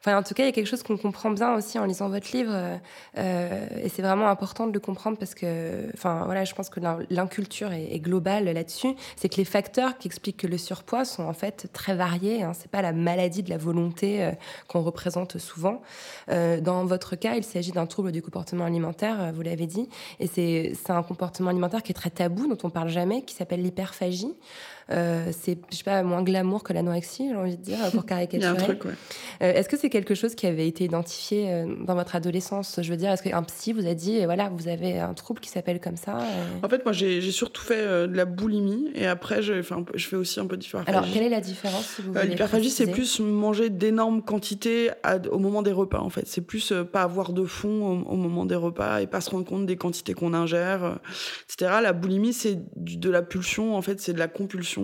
[0.00, 2.08] Enfin, en tout cas, il y a quelque chose qu'on comprend bien aussi en lisant
[2.08, 2.76] votre livre, euh,
[3.18, 6.80] euh, et c'est vraiment important de le comprendre parce que, enfin, voilà, je pense que
[6.80, 8.94] l'in- l'inculture est, globale là-dessus.
[9.16, 12.42] C'est que les facteurs qui expliquent que le surpoids sont en fait très variés.
[12.42, 12.52] Hein.
[12.54, 14.32] C'est pas la maladie de la volonté euh,
[14.68, 15.82] qu'on représente souvent.
[16.28, 19.88] Dans votre cas, il s'agit d'un trouble du comportement alimentaire, vous l'avez dit,
[20.20, 23.62] et c'est un comportement alimentaire qui est très tabou, dont on parle jamais, qui s'appelle
[23.62, 24.34] l'hyperphagie.
[24.90, 28.52] Euh, c'est, je sais pas, moins glamour que l'anorexie, j'ai envie de dire, pour caricaturer.
[28.52, 28.76] ouais.
[29.42, 32.80] Euh, est-ce que c'est quelque chose qui avait été identifié euh, dans votre adolescence?
[32.82, 35.48] Je veux dire, est-ce qu'un psy vous a dit, voilà, vous avez un trouble qui
[35.48, 36.18] s'appelle comme ça
[36.62, 40.40] En fait, moi, j'ai j'ai surtout fait de la boulimie et après, je, fais aussi
[40.40, 40.96] un peu d'hyperphagie.
[40.96, 45.18] Alors, quelle est la différence si vous voulez L'hyperphagie, c'est plus manger d'énormes quantités à-
[45.30, 46.26] au moment des repas, en fait.
[46.26, 49.44] C'est plus pas avoir de fond au, au moment des repas et pas se rendre
[49.44, 50.98] compte des quantités qu'on ingère,
[51.48, 51.78] etc.
[51.82, 54.79] La boulimie, c'est de la pulsion, en fait, c'est de la compulsion.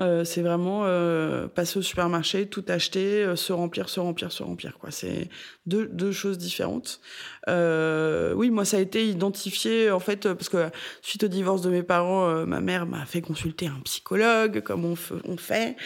[0.00, 4.42] Euh, c'est vraiment euh, passer au supermarché, tout acheter, euh, se remplir, se remplir, se
[4.42, 4.72] remplir.
[4.90, 5.28] C'est
[5.66, 7.00] deux, choses différentes.
[7.48, 11.82] Oui, moi, ça a été identifié, en fait, parce que suite au divorce de mes
[11.82, 15.76] parents, ma mère m'a fait consulter un psychologue, comme on fait.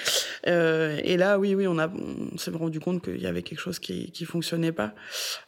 [0.47, 3.61] Euh, et là, oui, oui, on, a, on s'est rendu compte qu'il y avait quelque
[3.61, 4.95] chose qui qui fonctionnait pas.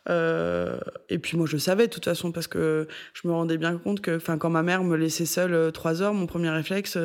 [0.08, 3.78] Euh, et puis moi, je savais de toute façon parce que je me rendais bien
[3.78, 6.98] compte que, quand ma mère me laissait seule euh, trois heures, mon premier réflexe,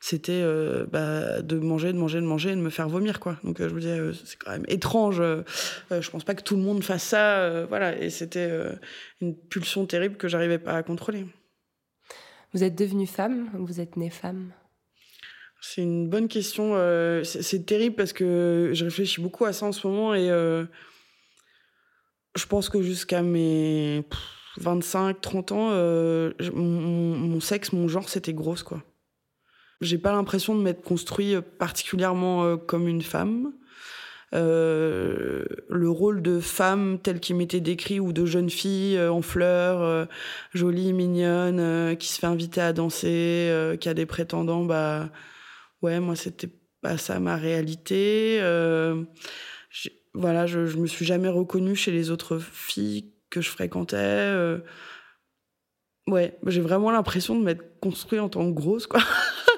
[0.00, 0.42] c'était
[0.90, 3.36] bah, de manger, de manger, de manger, et de me faire vomir, quoi.
[3.44, 5.22] Donc je me disais, c'est quand même étrange.
[5.90, 7.98] je pense pas que tout le monde fasse ça, voilà.
[7.98, 8.50] Et c'était
[9.20, 11.26] une pulsion terrible que j'arrivais pas à contrôler.
[12.52, 14.52] Vous êtes devenue femme ou vous êtes née femme?
[15.68, 16.74] C'est une bonne question.
[16.76, 20.64] euh, c'est terrible parce que je réfléchis beaucoup à ça en ce moment et euh,
[22.36, 24.20] je pense que jusqu'à mes pff,
[24.58, 28.84] 25, 30 ans, euh, mon, sexe, mon genre, c'était grosse, quoi.
[29.80, 33.52] J'ai pas l'impression de m'être construit particulièrement comme une femme.
[34.32, 40.08] Le rôle de femme tel qu'il m'était décrit ou de jeune fille en fleurs,
[40.54, 45.10] jolie, mignonne, qui se fait inviter à danser, qui a des prétendants, bah
[45.82, 48.38] ouais, moi c'était pas ça ma réalité.
[48.40, 49.04] Euh,
[50.14, 53.96] voilà, je, je me suis jamais reconnue chez les autres filles que je fréquentais.
[53.96, 54.58] euh.
[56.08, 59.00] ouais, j'ai vraiment l'impression de m'être construite en tant que grosse, quoi.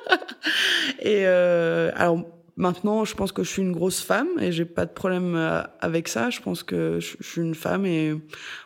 [1.00, 2.24] et euh, alors
[2.56, 5.36] maintenant, je pense que je suis une grosse femme et j'ai pas de problème
[5.80, 6.30] avec ça.
[6.30, 8.14] Je pense que je, suis une femme et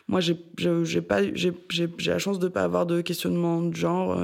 [0.07, 4.17] moi, j'ai la chance de pas avoir de questionnement de genre.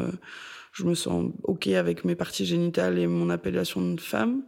[0.79, 4.43] Je me sens ok avec mes parties génitales et mon appellation de femme.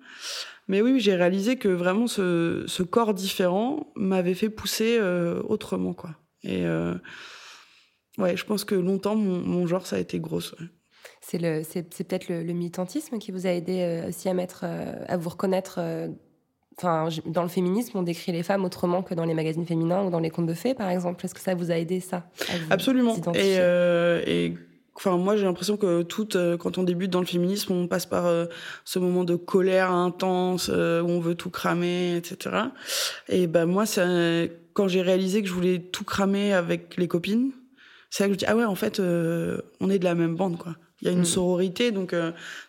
[0.67, 5.93] Mais oui, j'ai réalisé que vraiment ce, ce corps différent m'avait fait pousser euh, autrement,
[5.93, 6.11] quoi.
[6.43, 6.93] Et euh,
[8.17, 10.53] ouais, je pense que longtemps, mon, mon genre, ça a été grosse.
[10.53, 10.67] ouais.
[11.19, 14.61] C'est le, c'est, peut-être le, le militantisme qui vous a aidé euh, aussi à mettre,
[14.63, 15.79] euh, à vous reconnaître.
[16.77, 20.09] Enfin, dans le féminisme, on décrit les femmes autrement que dans les magazines féminins ou
[20.09, 21.25] dans les contes de fées, par exemple.
[21.25, 22.29] Est-ce que ça vous a aidé ça
[22.69, 23.15] Absolument.
[23.35, 24.53] et
[24.95, 28.05] enfin, moi, j'ai l'impression que toutes, euh, quand on débute dans le féminisme, on passe
[28.05, 28.45] par euh,
[28.85, 32.55] ce moment de colère intense euh, où on veut tout cramer, etc.
[33.29, 34.05] Et ben moi, ça,
[34.73, 37.51] quand j'ai réalisé que je voulais tout cramer avec les copines,
[38.09, 40.35] c'est là que je dis ah ouais, en fait, euh, on est de la même
[40.35, 40.75] bande, quoi.
[41.01, 41.25] Il y a une Mm.
[41.25, 42.13] sororité, donc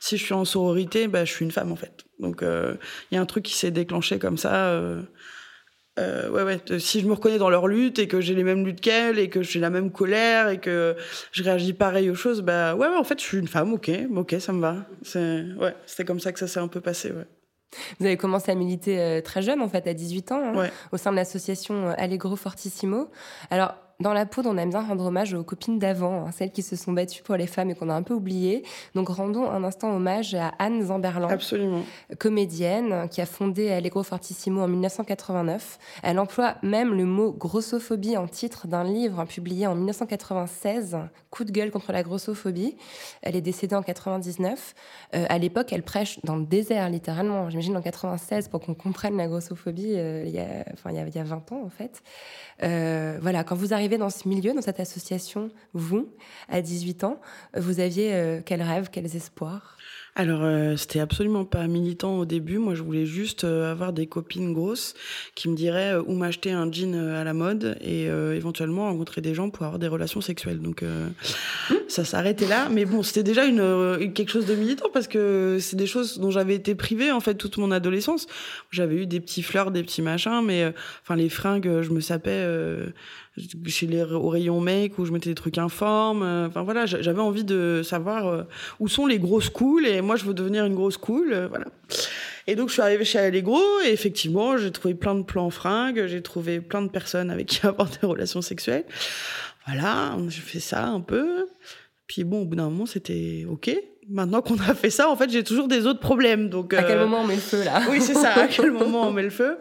[0.01, 2.07] si je suis en sororité, bah, je suis une femme en fait.
[2.19, 4.81] Donc il y a un truc qui s'est déclenché comme ça.
[5.99, 6.79] Euh, ouais, ouais.
[6.81, 9.29] Si je me reconnais dans leur lutte et que j'ai les mêmes luttes qu'elles et
[9.29, 10.97] que j'ai la même colère et que
[11.33, 13.91] je réagis pareil aux choses, bah ouais, ouais, en fait, je suis une femme, ok,
[14.17, 14.77] ok, ça me va.
[15.03, 17.27] C'est, ouais, c'était comme ça que ça s'est un peu passé, ouais.
[17.99, 20.71] Vous avez commencé à militer euh, très jeune, en fait, à 18 ans, hein, Ouais.
[20.93, 23.11] au sein de l'association euh, Allegro Fortissimo.
[23.51, 26.63] Alors, dans la poudre, on aime bien rendre hommage aux copines d'avant, hein, celles qui
[26.63, 28.65] se sont battues pour les femmes et qu'on a un peu oubliées.
[28.95, 31.83] Donc rendons un instant hommage à Anne Zamberlan, Absolument.
[32.19, 35.79] comédienne qui a fondé Allegro Fortissimo en 1989.
[36.03, 40.99] Elle emploie même le mot grossophobie en titre d'un livre publié en 1996,
[41.31, 42.77] Coup de gueule contre la grossophobie.
[43.23, 44.75] Elle est décédée en 99.
[45.15, 47.49] Euh, à l'époque, elle prêche dans le désert, littéralement.
[47.49, 49.95] J'imagine en 96 pour qu'on comprenne la grossophobie.
[49.97, 52.03] euh, il y a, enfin, il y a, il y a 20 ans en fait.
[52.63, 56.09] Euh, voilà, quand vous arrivez dans ce milieu, dans cette association, vous,
[56.49, 57.21] à 18 ans,
[57.57, 59.77] vous aviez euh, quels rêves, quels espoirs?
[60.15, 62.59] Alors, euh, c'était absolument pas militant au début.
[62.59, 64.93] Moi, je voulais juste euh, avoir des copines grosses
[65.35, 69.35] qui me diraient euh, où m'acheter un jean à la mode et éventuellement rencontrer des
[69.35, 70.61] gens pour avoir des relations sexuelles.
[70.61, 70.85] Donc,
[71.89, 72.69] ça s'arrêtait là.
[72.71, 76.31] Mais bon, c'était déjà une, quelque chose de militant parce que c'est des choses dont
[76.31, 78.27] j'avais été privée en fait toute mon adolescence.
[78.71, 82.45] J'avais eu des petits fleurs, des petits machins, mais enfin les fringues, je me sapais
[83.67, 86.23] chez les au rayon make où je mettais des trucs informes.
[86.23, 88.43] euh, Enfin voilà, j'a- j'avais envie de savoir euh,
[88.81, 91.67] où sont les grosses cools et moi je veux devenir une grosse cool, euh, voilà.
[92.47, 96.07] Et donc je suis arrivée chez Allegro et effectivement j'ai trouvé plein de plans fringues,
[96.09, 98.85] j'ai trouvé plein de personnes avec qui avoir des relations sexuelles.
[99.67, 101.47] Voilà, j'ai fait ça un peu.
[102.07, 103.71] Puis bon, au bout d'un moment c'était ok.
[104.09, 106.49] Maintenant qu'on a fait ça, en fait j'ai toujours des autres problèmes.
[106.49, 108.33] Donc À quel euh, moment on met le feu là oui, c'est ça.
[108.35, 109.59] À quel moment on met le feu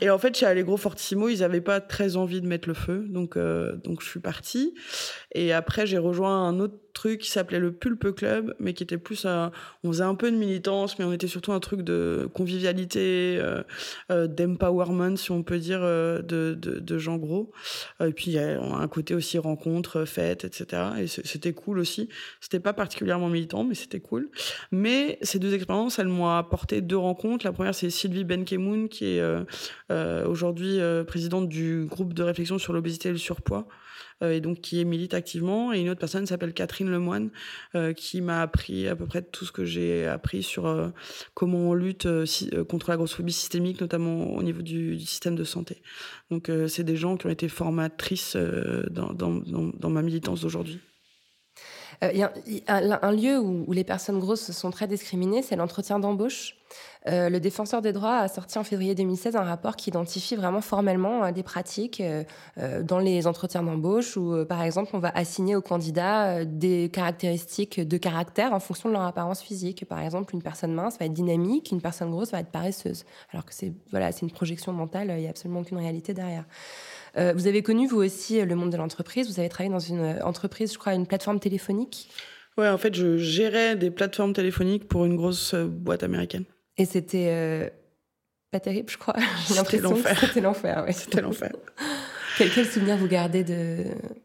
[0.00, 3.04] Et en fait, chez Allegro Fortissimo, ils avaient pas très envie de mettre le feu,
[3.08, 4.74] donc euh, donc je suis partie.
[5.32, 8.98] Et après, j'ai rejoint un autre truc qui s'appelait le Pulpe Club, mais qui était
[8.98, 9.50] plus, un-
[9.82, 13.40] on faisait un peu de militance, mais on était surtout un truc de convivialité,
[14.10, 17.50] euh, d'empowerment, si on peut dire, de, de, de gens gros.
[18.00, 20.82] Et puis il y a un côté aussi rencontre, fête, etc.
[21.00, 22.08] Et c'était cool aussi.
[22.40, 24.30] C'était pas particulièrement militant, mais c'était cool.
[24.72, 27.44] Mais ces deux expériences, elles m'ont apporté deux rencontres.
[27.44, 29.44] La première, c'est Sylvie Benkemoun, qui est euh,
[29.90, 33.66] euh, aujourd'hui euh, présidente du groupe de réflexion sur l'obésité et le surpoids,
[34.22, 35.72] et donc qui milite activement.
[35.72, 37.30] Et une autre personne s'appelle Catherine Lemoine,
[37.96, 40.92] qui m'a appris à peu près tout ce que j'ai appris sur
[41.34, 42.08] comment on lutte
[42.68, 45.82] contre la grossophobie systémique, notamment au niveau du, système de santé.
[46.30, 48.36] Donc c'est des gens qui ont été formatrices
[48.90, 50.80] dans, dans ma militance d'aujourd'hui.
[52.02, 55.98] Euh, Il y a un, lieu où, les personnes grosses sont très discriminées, c'est l'entretien
[55.98, 56.56] d'embauche.
[57.06, 60.62] Euh, le défenseur des droits a sorti en février 2016 un rapport qui identifie vraiment
[60.62, 62.02] formellement euh, des pratiques
[62.82, 67.96] dans les entretiens d'embauche où, par exemple, on va assigner aux candidats des caractéristiques de
[67.96, 69.84] caractère en fonction de leur apparence physique.
[69.84, 73.04] Par exemple, une personne mince va être dynamique, une personne grosse va être paresseuse.
[73.32, 76.44] Alors que c'est voilà, c'est une projection mentale, il n'y a absolument aucune réalité derrière.
[77.16, 79.28] Euh, vous avez connu, vous aussi, le monde de l'entreprise.
[79.32, 82.08] Vous avez travaillé dans une euh, entreprise, je crois, une plateforme téléphonique.
[82.56, 86.44] Ouais, en fait, je gérais des plateformes téléphoniques pour une grosse euh, boîte américaine.
[86.76, 87.68] Et c'était euh,
[88.50, 89.14] pas terrible, je crois.
[89.48, 90.18] J'ai C'était l'impression que l'enfer.
[90.20, 90.84] c'était l'enfer.
[90.86, 90.92] Ouais.
[90.92, 91.52] C'était l'enfer.
[92.36, 93.84] Quel, quel souvenir vous gardez de...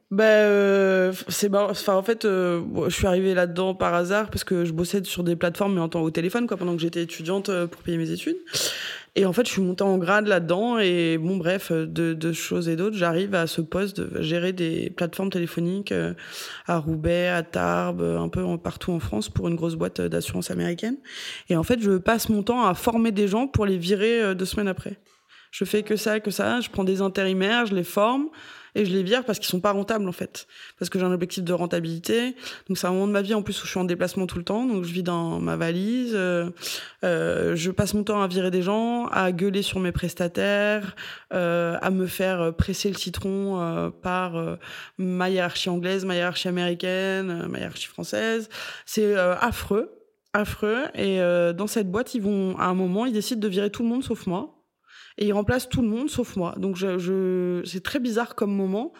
[0.09, 1.53] Ben, euh, c'est.
[1.53, 5.23] Enfin, en fait, euh, je suis arrivée là-dedans par hasard parce que je bossais sur
[5.23, 8.09] des plateformes, mais en temps au téléphone, quoi, pendant que j'étais étudiante pour payer mes
[8.09, 8.37] études.
[9.15, 10.79] Et en fait, je suis montée en grade là-dedans.
[10.79, 14.53] Et bon, bref, euh, de, de choses et d'autres, j'arrive à ce poste de gérer
[14.53, 16.13] des plateformes téléphoniques euh,
[16.67, 20.51] à Roubaix, à Tarbes, euh, un peu partout en France pour une grosse boîte d'assurance
[20.51, 20.97] américaine.
[21.49, 24.45] Et en fait, je passe mon temps à former des gens pour les virer deux
[24.45, 24.99] semaines après.
[25.51, 26.61] Je fais que ça, que ça.
[26.61, 28.29] Je prends des intérimaires, je les forme
[28.79, 30.47] et je les vire parce qu'ils sont pas rentables en fait.
[30.77, 32.35] Parce que j'ai un objectif de rentabilité.
[32.67, 34.37] Donc c'est un moment de ma vie en plus où je suis en déplacement tout
[34.37, 34.65] le temps.
[34.65, 36.13] Donc je vis dans ma valise.
[36.15, 36.49] euh,
[37.03, 40.95] euh, je passe mon temps à virer des gens, à gueuler sur mes prestataires,
[41.33, 44.57] euh, à me faire presser le citron par
[44.97, 48.49] ma hiérarchie anglaise, ma hiérarchie américaine, ma hiérarchie française.
[48.85, 49.91] C'est affreux,
[50.33, 50.85] affreux.
[50.95, 51.19] Et
[51.53, 54.03] dans cette boîte, ils vont à un moment, ils décident de virer tout le monde
[54.03, 54.58] sauf moi
[55.19, 56.55] et il remplace tout le monde sauf moi.
[56.57, 56.77] Donc
[57.65, 58.93] c'est très bizarre comme moment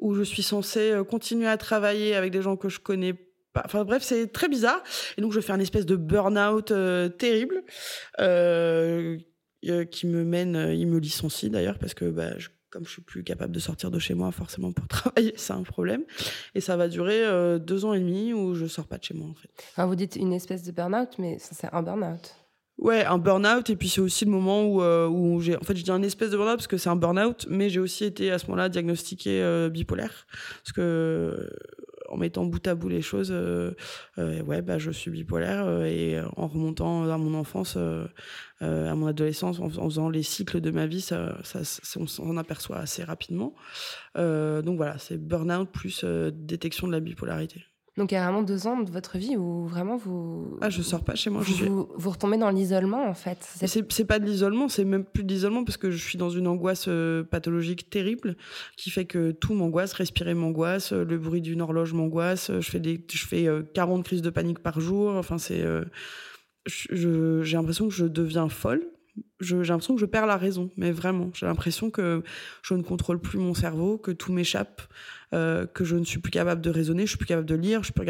[0.00, 3.14] où je suis censée euh, continuer à travailler avec des gens que je connais
[3.52, 3.62] pas.
[3.64, 4.82] Enfin bref, c'est très bizarre.
[5.16, 7.62] Et donc je fais un espèce de burn-out euh, terrible
[8.20, 9.18] euh,
[9.90, 13.24] qui me mène, il me licencie d'ailleurs parce que bah, je, comme je suis plus
[13.24, 16.04] capable de sortir de chez moi forcément pour travailler, c'est un problème.
[16.54, 19.28] Et ça va durer deux ans et demi où je sors pas de chez moi
[19.28, 19.50] en fait.
[19.72, 22.36] Enfin, vous dites une espèce de burn-out, mais c'est un burn-out.
[22.78, 25.76] Ouais, un burn-out et puis c'est aussi le moment où euh, où j'ai en fait
[25.76, 28.30] je dis un espèce de burn-out parce que c'est un burn-out mais j'ai aussi été
[28.30, 30.26] à ce moment-là diagnostiqué euh, bipolaire.
[30.62, 31.50] Parce que euh,
[32.08, 33.72] en mettant bout à bout les choses euh,
[34.18, 39.06] euh, ouais bah je suis bipolaire euh, et en remontant à mon enfance à mon
[39.06, 41.60] adolescence en, faisant les cycles de ma vie ça, ça,
[41.96, 43.54] on s'en aperçoit assez rapidement.
[44.16, 47.64] Donc voilà c'est burn-out plus détection de la bipolarité
[47.98, 50.56] Donc il y a vraiment deux ans de votre vie où vraiment vous.
[50.60, 51.42] Ah, je sors pas chez moi.
[51.42, 51.66] Vous, je suis...
[51.66, 53.38] vous, vous retombez dans l'isolement en fait.
[53.66, 56.46] C'est pas de l'isolement, c'est même plus de l'isolement parce que je suis dans une
[56.46, 58.36] angoisse euh, pathologique terrible
[58.76, 62.70] qui fait que tout m'angoisse, respirer m'angoisse, euh, le bruit d'une horloge m'angoisse, euh, je
[62.70, 65.84] fais des je fais euh, 40 crises de panique par jour, enfin c'est euh,
[66.68, 68.86] j'ai l'impression que je deviens folle.
[69.40, 72.22] J'ai l'impression que je perds la raison, mais vraiment, j'ai l'impression que
[72.62, 74.82] je ne contrôle plus mon cerveau, que tout m'échappe,
[75.34, 77.80] euh, que je ne suis plus capable de raisonner, je suis plus capable de lire,
[77.82, 78.04] je suis plus,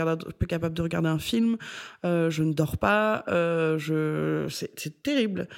[0.46, 1.56] capable de regarder un film,
[2.04, 5.48] euh, je ne dors pas, euh, c'est terrible.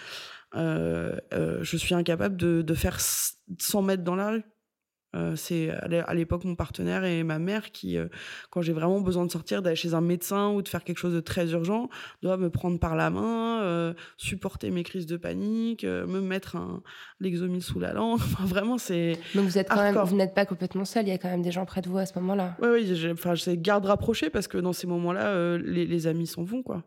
[0.54, 4.42] Je suis incapable de, de faire s- 100 mètres dans la rue.
[5.16, 8.06] Euh, c'est à l'é- à l'époque mon partenaire et ma mère qui, euh,
[8.50, 11.14] quand j'ai vraiment besoin de sortir, d'aller chez un médecin ou de faire quelque chose
[11.14, 11.88] de très urgent,
[12.22, 16.82] doivent me prendre par la main, euh, supporter mes crises de panique, me mettre un
[17.18, 18.18] l'exomil sous la langue.
[18.32, 21.04] Enfin, vraiment, c'est Donc vous êtes quand même, vous n'êtes pas complètement seul.
[21.06, 22.56] Il y a quand même des gens près de vous à ce moment-là.
[22.62, 26.44] Oui, j'ai- enfin, c'est garde rapprochée parce que dans ces moments-là, les, les amis s'en
[26.44, 26.84] vont, quoi.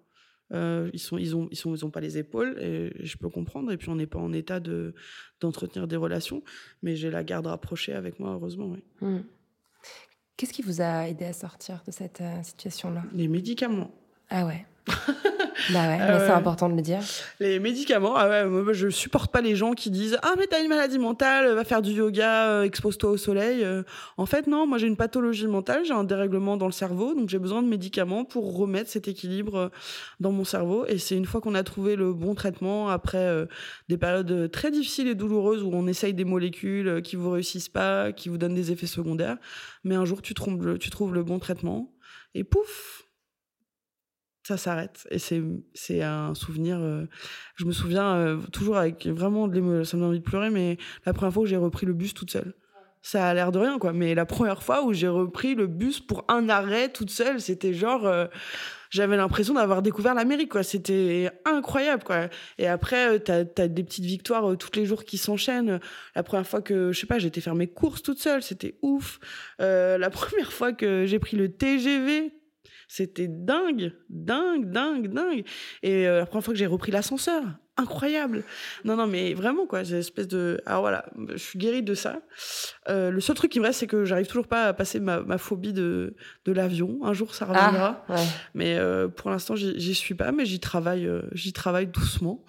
[0.51, 3.29] Euh, ils sont, ils ont, ils sont, ils ont pas les épaules et je peux
[3.29, 3.71] comprendre.
[3.71, 4.93] Et puis on n'est pas en état de
[5.39, 6.43] d'entretenir des relations,
[6.81, 8.67] mais j'ai la garde rapprochée avec moi, heureusement.
[8.67, 8.83] Oui.
[9.01, 9.21] Hmm.
[10.37, 13.03] Qu'est-ce qui vous a aidé à sortir de cette euh, situation-là?
[13.13, 13.91] Les médicaments.
[14.29, 14.65] Ah ouais.
[15.71, 16.29] bah ouais, c'est ouais.
[16.29, 16.99] important de le dire.
[17.39, 20.61] Les médicaments, ah ouais, moi, je supporte pas les gens qui disent ah mais t'as
[20.61, 23.63] une maladie mentale, va faire du yoga, euh, expose-toi au soleil.
[23.63, 23.83] Euh,
[24.17, 27.29] En fait non, moi j'ai une pathologie mentale, j'ai un dérèglement dans le cerveau, donc
[27.29, 29.69] j'ai besoin de médicaments pour remettre cet équilibre euh,
[30.19, 30.85] dans mon cerveau.
[30.87, 33.45] Et c'est une fois qu'on a trouvé le bon traitement après euh,
[33.89, 37.69] des périodes très difficiles et douloureuses où on essaye des molécules euh, qui vous réussissent
[37.69, 39.37] pas, qui vous donnent des effets secondaires,
[39.83, 41.93] mais un jour tu trouves le, tu trouves le bon traitement
[42.35, 43.02] et pouf,
[44.43, 45.07] ça s'arrête.
[45.09, 47.05] Et c'est un souvenir euh,
[47.55, 50.77] je me souviens euh, toujours avec vraiment de ça me donne envie de pleurer mais
[51.05, 52.53] la première fois où j'ai repris le bus toute seule.
[53.01, 56.01] Ça a l'air de rien quoi mais la première fois où j'ai repris le bus
[56.01, 58.25] pour un arrêt toute seule c'était genre euh,
[58.89, 60.63] j'avais l'impression d'avoir découvert l'Amérique quoi.
[60.63, 62.27] C'était incroyable quoi.
[62.57, 65.79] Et après t'as as des petites victoires tous les jours qui s'enchaînent.
[66.15, 69.19] La première fois que je sais pas été faire mes courses toute seule c'était ouf.
[69.59, 72.42] La première fois que j'ai pris le TGV
[72.95, 75.43] c'était dingue, dingue, dingue, dingue.
[75.81, 77.43] Et euh, la première fois que j'ai repris l'ascenseur,
[77.77, 78.43] incroyable.
[78.85, 80.61] Non, non, mais vraiment, quoi, j'ai une espèce de...
[80.65, 82.17] Alors voilà, je suis guérie de ça.
[82.89, 85.21] Euh, le seul truc qui me reste, c'est que j'arrive toujours pas à passer ma,
[85.21, 86.99] ma phobie de, de l'avion.
[87.03, 88.03] Un jour, ça reviendra.
[88.07, 88.23] Ah, ouais.
[88.53, 92.43] Mais euh, pour l'instant, j'y suis pas, mais j'y travaille, euh, j'y travaille doucement.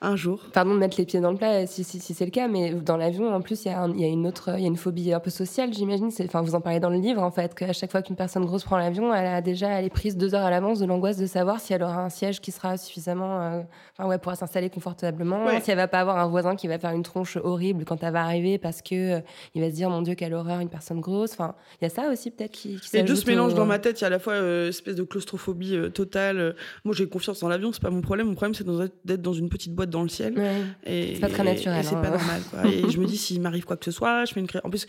[0.00, 0.42] Un jour.
[0.52, 2.74] Pardon de mettre les pieds dans le plat si, si, si c'est le cas, mais
[2.74, 4.68] dans l'avion, en plus, il y, a un- y a une autre, il y a
[4.68, 6.10] une phobie un peu sociale, j'imagine.
[6.24, 8.64] Enfin, vous en parlez dans le livre, en fait, qu'à chaque fois qu'une personne grosse
[8.64, 11.26] prend l'avion, elle a déjà, elle est prise deux heures à l'avance de l'angoisse de
[11.26, 13.62] savoir si elle aura un siège qui sera suffisamment,
[13.96, 15.60] enfin ouais, pourra s'installer confortablement, Ouais.
[15.60, 18.12] si elle va pas avoir un voisin qui va faire une tronche horrible quand elle
[18.12, 19.20] va arriver parce que euh,
[19.54, 21.32] il va se dire mon Dieu quelle horreur une personne grosse.
[21.32, 23.78] Enfin, il y a ça aussi peut-être qui, qui Les deux se au- dans ma
[23.78, 24.00] tête.
[24.00, 26.54] Il y a à la fois euh, espèce de claustrophobie euh, totale.
[26.84, 28.26] Moi, j'ai confiance dans l'avion, c'est pas mon problème.
[28.28, 28.64] Mon problème, c'est
[29.04, 30.38] d'être dans une petite boîte dans le ciel.
[30.38, 30.62] Ouais.
[30.84, 32.02] Et, C'est pas très et- naturel, Et c'est hein.
[32.02, 32.40] pas normal.
[32.50, 32.66] Quoi.
[32.70, 34.46] Et je me dis, s'il m'arrive quoi que ce soit, je fais une.
[34.64, 34.86] En plus,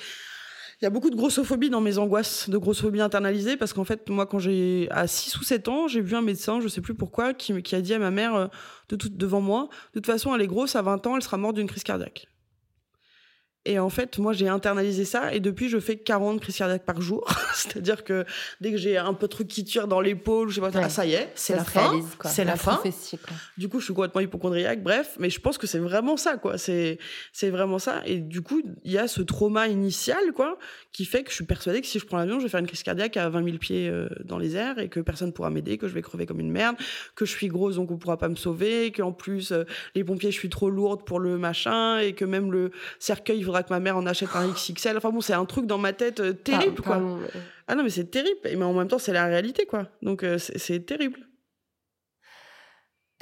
[0.81, 4.09] il y a beaucoup de grossophobie dans mes angoisses, de grossophobie internalisée, parce qu'en fait,
[4.09, 6.95] moi, quand j'ai à 6 ou 7 ans, j'ai vu un médecin, je sais plus
[6.95, 8.47] pourquoi, qui, qui a dit à ma mère, euh,
[8.89, 11.37] de tout, devant moi, de toute façon, elle est grosse, à 20 ans, elle sera
[11.37, 12.27] morte d'une crise cardiaque.
[13.67, 17.01] Et en fait, moi, j'ai internalisé ça et depuis, je fais 40 crises cardiaques par
[17.01, 17.27] jour.
[17.55, 18.23] C'est-à-dire que
[18.61, 20.81] dès que j'ai un peu de truc qui tire dans l'épaule, je sais pas, Ouais.
[20.85, 21.91] ah, ça y est, c'est la fin.
[22.29, 22.79] C'est la fin.
[23.57, 26.57] Du coup, je suis complètement hypochondriaque, bref, mais je pense que c'est vraiment ça, quoi.
[26.59, 26.99] C'est,
[27.33, 28.01] c'est vraiment ça.
[28.05, 30.59] Et du coup, il y a ce trauma initial, quoi,
[30.95, 32.67] qui fait que je suis persuadée que si je prends l'avion, je vais faire une
[32.67, 35.77] crise cardiaque à 20 000 pieds euh, dans les airs et que personne pourra m'aider,
[35.77, 36.77] que je vais crever comme une merde,
[37.15, 40.31] que je suis grosse donc on pourra pas me sauver, qu'en plus, euh, les pompiers,
[40.31, 43.73] je suis trop lourde pour le machin et que même le cercueil, il faudra que
[43.73, 44.95] ma mère en achète un XXL.
[44.95, 46.93] Enfin bon, c'est un truc dans ma tête euh, terrible, quoi.
[46.93, 47.19] pardon,
[47.67, 48.39] Ah non, mais c'est terrible.
[48.43, 49.89] Mais en même temps, c'est la réalité, quoi.
[50.01, 51.19] Donc, c'est terrible.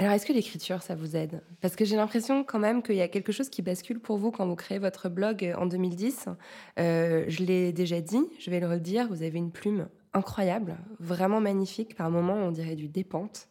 [0.03, 1.41] Alors, est-ce que l'écriture, ça vous aide?
[1.61, 4.31] Parce que j'ai l'impression quand même qu'il y a quelque chose qui bascule pour vous
[4.31, 6.25] quand vous créez votre blog en 2010.
[6.77, 11.39] Euh, je l'ai déjà dit, je vais le redire, vous avez une plume incroyable, vraiment
[11.39, 11.95] magnifique.
[11.95, 13.47] Par moments, on dirait du dépente.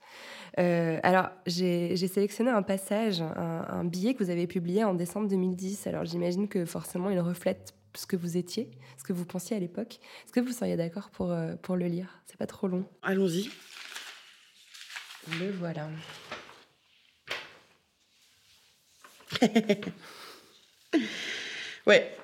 [0.58, 4.92] Euh, alors, j'ai j'ai sélectionné un passage, un, un billet que vous avez publié en
[4.92, 5.86] décembre 2010.
[5.86, 9.58] Alors, j'imagine que forcément, il reflète ce que vous étiez, ce que vous pensiez à
[9.58, 10.00] l'époque.
[10.26, 12.20] Est-ce que vous seriez d'accord pour, euh, pour le lire?
[12.26, 12.84] C'est pas trop long.
[13.02, 13.48] Allons-y.
[15.40, 15.88] Le voilà.
[21.86, 22.16] Ouais.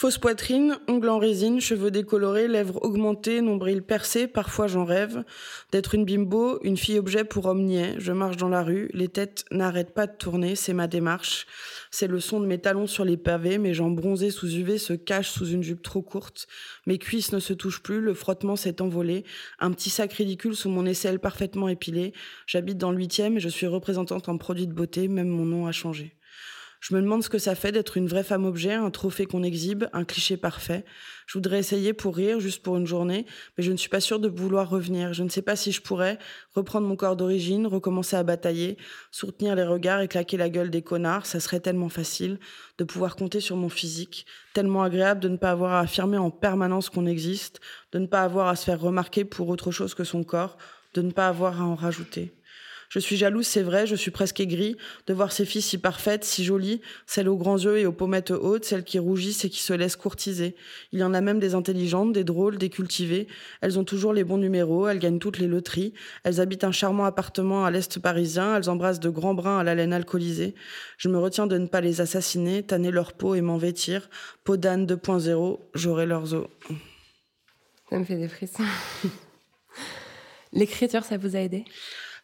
[0.00, 5.24] Fausse poitrine, ongles en résine, cheveux décolorés, lèvres augmentées, nombril percé, parfois j'en rêve.
[5.72, 7.96] D'être une bimbo, une fille objet pour homme niais.
[7.98, 11.48] Je marche dans la rue, les têtes n'arrêtent pas de tourner, c'est ma démarche.
[11.90, 14.92] C'est le son de mes talons sur les pavés, mes jambes bronzées sous UV se
[14.92, 16.46] cachent sous une jupe trop courte.
[16.86, 19.24] Mes cuisses ne se touchent plus, le frottement s'est envolé.
[19.58, 22.12] Un petit sac ridicule sous mon aisselle parfaitement épilé.
[22.46, 25.66] J'habite dans le huitième et je suis représentante en produit de beauté, même mon nom
[25.66, 26.17] a changé.
[26.80, 29.42] Je me demande ce que ça fait d'être une vraie femme objet, un trophée qu'on
[29.42, 30.84] exhibe, un cliché parfait.
[31.26, 33.26] Je voudrais essayer pour rire, juste pour une journée,
[33.56, 35.12] mais je ne suis pas sûre de vouloir revenir.
[35.12, 36.18] Je ne sais pas si je pourrais
[36.54, 38.78] reprendre mon corps d'origine, recommencer à batailler,
[39.10, 41.26] soutenir les regards et claquer la gueule des connards.
[41.26, 42.38] Ça serait tellement facile
[42.78, 44.24] de pouvoir compter sur mon physique,
[44.54, 47.60] tellement agréable de ne pas avoir à affirmer en permanence qu'on existe,
[47.90, 50.56] de ne pas avoir à se faire remarquer pour autre chose que son corps,
[50.94, 52.37] de ne pas avoir à en rajouter.
[52.88, 54.76] Je suis jalouse, c'est vrai, je suis presque aigrie
[55.06, 58.30] de voir ces filles si parfaites, si jolies, celles aux grands yeux et aux pommettes
[58.30, 60.56] hautes, celles qui rougissent et qui se laissent courtiser.
[60.92, 63.28] Il y en a même des intelligentes, des drôles, des cultivées.
[63.60, 65.92] Elles ont toujours les bons numéros, elles gagnent toutes les loteries.
[66.24, 69.74] Elles habitent un charmant appartement à l'est parisien, elles embrassent de grands brins à la
[69.74, 70.54] laine alcoolisée.
[70.96, 74.08] Je me retiens de ne pas les assassiner, tanner leur peau et m'en vêtir.
[74.44, 76.46] Peau d'âne 2.0, j'aurai leurs os.
[77.90, 78.64] Ça me fait des frissons.
[80.52, 81.64] L'écriture, ça vous a aidé?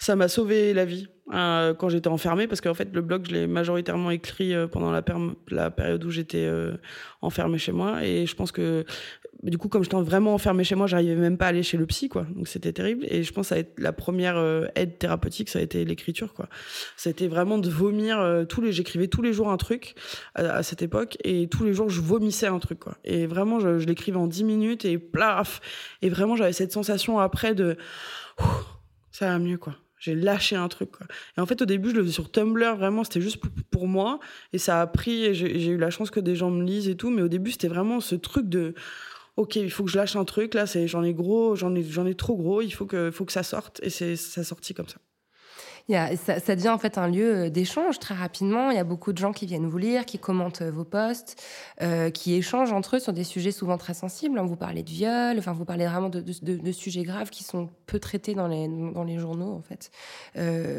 [0.05, 3.33] Ça m'a sauvé la vie euh, quand j'étais enfermée parce qu'en fait le blog je
[3.33, 6.77] l'ai majoritairement écrit euh, pendant la, période où j'étais euh,
[7.23, 8.05] enfermée chez moi.
[8.05, 8.85] Et je pense que
[9.43, 11.87] du coup comme j'étais vraiment enfermée chez moi j'arrivais même pas à aller chez le
[11.87, 12.27] psy quoi.
[12.37, 13.07] Donc c'était terrible.
[13.09, 14.37] Et je pense que la première
[14.75, 16.51] aide thérapeutique ça a été l'écriture quoi.
[16.99, 19.95] C'était vraiment de vomir tous les j'écrivais tous les jours un truc
[20.35, 22.99] à, cette époque et tous les jours je vomissais un truc quoi.
[23.05, 25.63] Et vraiment je, je l'écrivais en 10 minutes et plaf!
[26.03, 27.79] Et vraiment j'avais cette sensation après de
[29.11, 29.75] ça va mieux quoi
[30.05, 30.91] j'ai lâché un truc.
[31.37, 33.39] Et en fait au début je le faisais sur Tumblr vraiment c'était juste
[33.71, 34.21] pour moi.
[34.53, 36.97] Et ça a pris et j'ai eu la chance que des gens me lisent et
[36.97, 37.11] tout.
[37.11, 38.75] Mais au début c'était vraiment ce truc de
[39.37, 40.55] OK, il faut que je lâche un truc.
[40.55, 43.43] Là, j'en ai gros, j'en ai ai trop gros, il faut que faut que ça
[43.43, 43.81] sorte.
[43.83, 44.99] Et c'est ça sorti comme ça.
[45.89, 48.71] Ça, devient en fait un lieu euh, d'échange très rapidement.
[48.71, 51.37] Il y a beaucoup de gens qui viennent vous lire, qui commentent euh, vos posts,
[51.83, 54.41] euh, qui échangent entre eux sur des sujets souvent très sensibles.
[54.41, 58.35] Vous parlez de viol, enfin vous parlez vraiment de, sujets graves qui sont peu traités
[58.35, 59.91] dans les journaux en fait.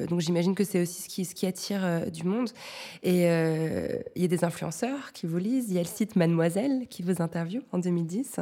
[0.10, 2.50] Donc j'imagine que c'est aussi ce qui attire du monde.
[3.04, 5.68] Et il y a des influenceurs qui vous lisent.
[5.70, 8.40] Il y a le site Mademoiselle qui vous interviewe en 2010.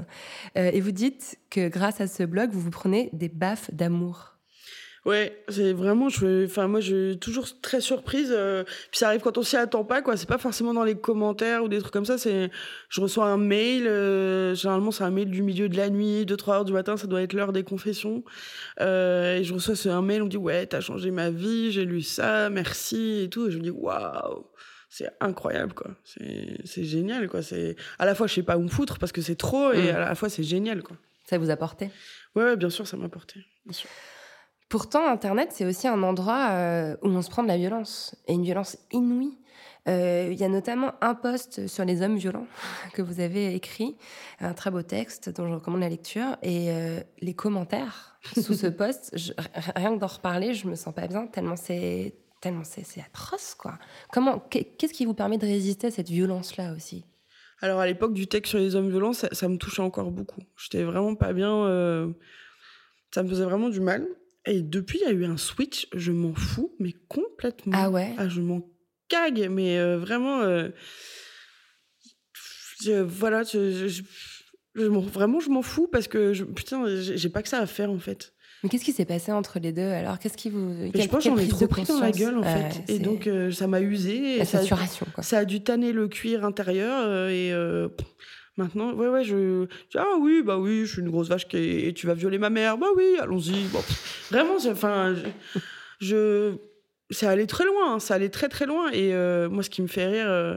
[0.56, 4.33] et vous dites que grâce à ce blog, vous vous prenez des baffes d'amour.
[5.06, 8.30] Ouais, c'est vraiment, je, enfin moi, je suis toujours très surprise.
[8.32, 10.16] Euh, puis ça arrive quand on s'y attend pas, quoi.
[10.16, 12.18] C'est pas forcément dans les commentaires ou des trucs comme ça.
[12.18, 12.50] C'est,
[12.88, 13.86] je reçois un mail.
[13.86, 16.96] Euh, généralement, c'est un mail du milieu de la nuit, 2 trois heures du matin.
[16.96, 18.24] Ça doit être l'heure des confessions.
[18.80, 20.22] Euh, et je reçois ce, un mail.
[20.22, 21.74] On me dit ouais, t'as changé ma vie.
[21.74, 23.48] J'ai lu ça, merci et tout.
[23.48, 24.46] Et je me dis waouh
[24.96, 28.62] c'est incroyable quoi c'est c'est génial quoi c'est à la fois je sais pas où
[28.62, 29.96] me foutre parce que c'est trop et Mm.
[29.96, 30.96] à la fois c'est génial quoi
[31.28, 31.90] Ça vous a porté?
[32.36, 33.90] Ouais, ouais bien sûr ça m'a porté bien sûr
[34.74, 38.34] Pourtant, Internet, c'est aussi un endroit euh, où on se prend de la violence, et
[38.34, 39.38] une violence inouïe.
[39.88, 42.48] Euh, Il y a notamment un post sur les hommes violents
[42.94, 43.96] que vous avez écrit,
[44.40, 48.66] un très beau texte dont je recommande la lecture, et euh, les commentaires sous ce
[48.82, 49.32] post, je,
[49.76, 53.78] rien que d'en reparler, je me sens pas bien, tellement c'est tellement c'est atroce, quoi.
[54.12, 57.06] Comment, qu'est-ce qui vous permet de résister à cette violence-là aussi?
[57.62, 60.42] Alors à l'époque du texte sur les hommes violents, ça, ça me touchait encore beaucoup.
[60.58, 61.54] J'étais vraiment pas bien.
[61.68, 62.12] euh,
[63.14, 64.08] Ça me faisait vraiment du mal.
[64.46, 65.88] Et depuis, il y a eu un switch.
[65.94, 67.72] Je m'en fous, mais complètement.
[67.76, 68.62] Ah ouais Ah, je m'en
[69.08, 70.42] cague, mais euh, vraiment.
[70.42, 70.70] euh,
[72.84, 74.04] je- voilà, je, je- je-
[74.76, 77.66] je m'en- vraiment, je m'en fous parce que je, putain, j'ai pas que ça à
[77.66, 78.34] faire en fait.
[78.64, 81.30] Mais qu'est-ce qui s'est passé entre les deux Alors, qu'est-ce qui vous je pense que
[81.30, 82.94] j'en ai trop pris dans la gueule en Ouais, fait.
[82.94, 84.38] Et donc, euh, ça m'a usé.
[84.38, 85.22] la ça, saturation, quoi.
[85.24, 87.90] ça a dû tanner le cuir intérieur euh, et euh,
[88.58, 91.94] maintenant ouais ouais je, ah oui bah oui je suis une grosse vache qui et
[91.94, 92.78] tu vas violer ma mère.
[92.78, 93.64] Bah oui allons-y.
[93.72, 93.80] Bon,
[94.32, 95.16] vraiment c'est- enfin
[96.00, 96.54] je,
[97.10, 98.90] c'est allé très loin hein, ça allait très très loin.
[98.92, 100.56] Et euh, moi ce qui me fait rire euh,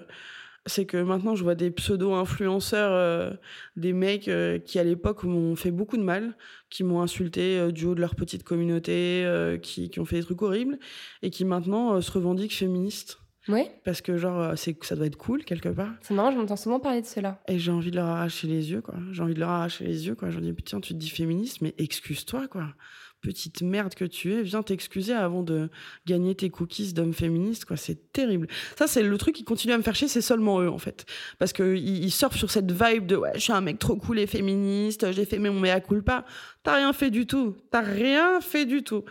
[0.68, 3.30] c'est que maintenant je vois des pseudo influenceurs euh,
[3.76, 4.28] des mecs
[4.64, 6.36] qui à l'époque m'ont fait beaucoup de mal
[6.70, 9.24] qui m'ont insulté du haut de leur petite communauté
[9.62, 10.78] qui, qui ont fait des trucs horribles
[11.22, 13.18] et qui maintenant se revendiquent féministes
[13.48, 15.92] Oui, parce que genre euh, c'est ça doit être cool quelque part.
[16.00, 17.40] C'est marrant, je m'entends souvent parler de cela.
[17.48, 18.94] et j'ai envie de leur arracher les yeux quoi.
[19.12, 20.30] J'ai envie de leur arracher les yeux quoi.
[20.30, 22.74] Je dis putain tu te dis féministe mais excuse-toi quoi
[23.20, 25.68] petite merde que tu es viens t'excuser avant de
[26.06, 28.46] gagner tes cookies d'homme féministe quoi c'est terrible.
[28.78, 31.06] Ça c'est le truc qui continue à me faire chier c'est seulement eux en fait.
[31.38, 34.18] Parce que ils, surfent sur cette vibe de ouais je suis un mec trop cool
[34.18, 36.24] et féministe j'ai fait mon mea culpa.
[36.62, 37.56] T'as rien fait du tout.
[37.70, 39.04] T'as rien fait du tout.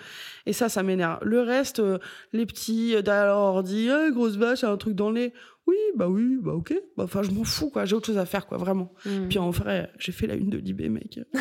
[0.46, 1.20] Et ça ça m'énerve.
[1.24, 2.00] Le reste euh,
[2.34, 5.34] les petits euh, leur ordi Eh, grosse vache un truc dans le nez
[5.68, 6.74] oui, bah oui, bah ok.
[6.96, 7.86] Bah, Enfin, je m'en fous, quoi.
[7.86, 8.92] J'ai autre chose à faire, quoi, vraiment.
[9.06, 9.28] Mm.
[9.30, 11.20] Puis en vrai, j'ai fait la une de Libé, mec.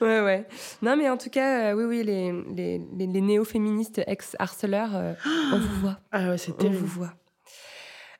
[0.00, 0.46] Ouais, ouais.
[0.82, 5.12] Non, mais en tout cas, euh, oui, oui, les, les, les, les néo-féministes ex-harceleurs, euh,
[5.52, 5.98] on vous voit.
[6.10, 7.14] Ah ouais, c'est On vous voit.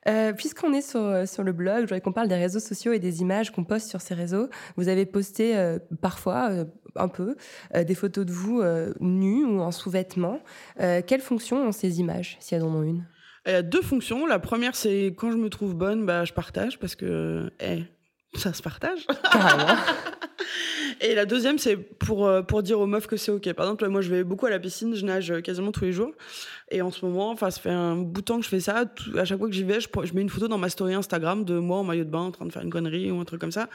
[0.07, 2.99] Euh, Puisqu'on est sur, sur le blog, je voudrais qu'on parle des réseaux sociaux et
[2.99, 4.47] des images qu'on poste sur ces réseaux.
[4.77, 6.65] Vous avez posté euh, parfois, euh,
[6.95, 7.35] un peu,
[7.75, 10.41] euh, des photos de vous euh, nus ou en sous-vêtements.
[10.79, 13.05] Euh, quelle fonction ont ces images, si elles en ont une?
[13.45, 14.25] Il y a deux fonctions.
[14.25, 17.83] La première, c'est quand je me trouve bonne, bah, je partage parce que, eh,
[18.35, 19.05] ça se partage.
[19.31, 19.75] Carrément.
[21.01, 23.51] Et la deuxième, c'est pour, pour dire aux meufs que c'est OK.
[23.53, 26.11] Par exemple, moi, je vais beaucoup à la piscine, je nage quasiment tous les jours.
[26.71, 28.85] Et en ce moment, enfin, ça fait un bout de temps que je fais ça.
[28.85, 30.93] Tout- à chaque fois que j'y vais, je, je mets une photo dans ma story
[30.93, 33.25] Instagram de moi en maillot de bain en train de faire une connerie ou un
[33.25, 33.67] truc comme ça.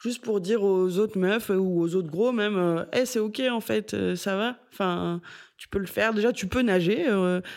[0.00, 3.18] Juste pour dire aux autres meufs euh, ou aux autres gros même, euh, Eh, c'est
[3.18, 4.56] OK en fait, euh, ça va.
[4.72, 5.22] Enfin,
[5.56, 6.12] tu peux le faire.
[6.12, 7.06] Déjà, tu peux nager.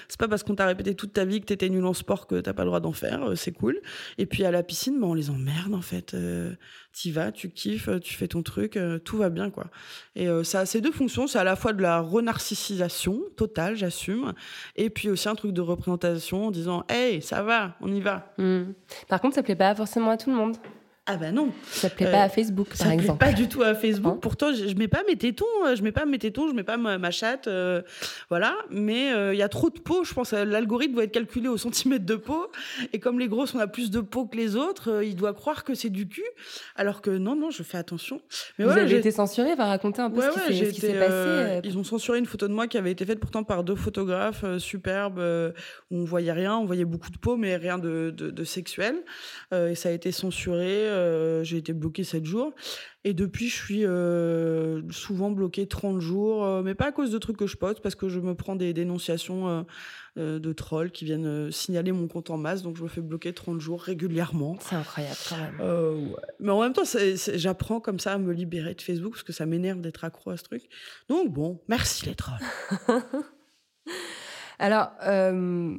[0.07, 2.39] c'est pas parce qu'on t'a répété toute ta vie que t'étais nul en sport que
[2.39, 3.33] t'as pas le droit d'en faire.
[3.35, 3.81] c'est cool.
[4.17, 6.15] Et puis à la piscine, bah, on les emmerde en fait.
[6.93, 9.65] T'y vas, tu kiffes, tu fais ton truc, tout va bien quoi.
[10.15, 14.31] Et ça a ces deux fonctions, c'est à la fois de la renarcissisation totale, j'assume,
[14.77, 18.33] et puis aussi un truc de représentation en disant hey, ça va, on y va.
[18.37, 18.71] Hmm.
[19.09, 20.55] Par contre, ça plaît pas forcément à tout le monde.
[21.12, 23.20] Ah bah non, Ça plaît Euh, pas à Facebook, ça par plaît exemple.
[23.26, 24.14] pas du tout à Facebook.
[24.16, 26.53] Hein Pourtant, je, je mets pas mes tétons, euh, je mets pas mes tétons, je
[26.53, 27.82] mets pas ma, ma chatte, euh,
[28.30, 28.55] voilà.
[28.70, 30.03] Mais euh, il y a trop de peau.
[30.03, 32.47] Je pense que l'algorithme doit être calculé au centimètre de peau.
[32.93, 35.34] Et comme les grosses, on a plus de peau que les autres, euh, il doit
[35.34, 36.24] croire que c'est du cul.
[36.76, 38.22] Alors que non, non, je fais attention.
[38.60, 40.72] Mais Vous voilà, avez j'ai- été censuré, va raconter un peu Ouais, ce qui ouais,
[40.74, 41.12] s'est- passé.
[41.12, 43.64] euh, euh, Ils ont censuré une photo de moi qui avait été faite pourtant par
[43.64, 45.51] deux photographes euh, superbes euh,
[45.89, 48.95] où on voyait rien, on voyait beaucoup de peau mais rien de, de, de sexuel.
[49.53, 50.88] Euh, et ça a été censuré.
[50.99, 52.53] Euh, j'ai été bloquée 7 jours.
[53.05, 57.17] Et depuis, je suis euh, souvent bloquée 30 jours, euh, mais pas à cause de
[57.17, 59.65] trucs que je poste, parce que je me prends des dénonciations
[60.17, 63.61] de trolls qui viennent signaler mon compte en masse, donc je me fais bloquer 30
[63.61, 64.57] jours régulièrement.
[64.59, 65.61] C'est incroyable quand même.
[65.61, 66.15] Ouais.
[66.41, 66.83] Mais en même temps,
[67.35, 70.37] j'apprends comme ça à me libérer de Facebook parce que ça m'énerve d'être accro à
[70.37, 70.63] ce truc.
[71.07, 72.35] Donc bon, merci les trolls.
[74.61, 75.77] Alors, euh,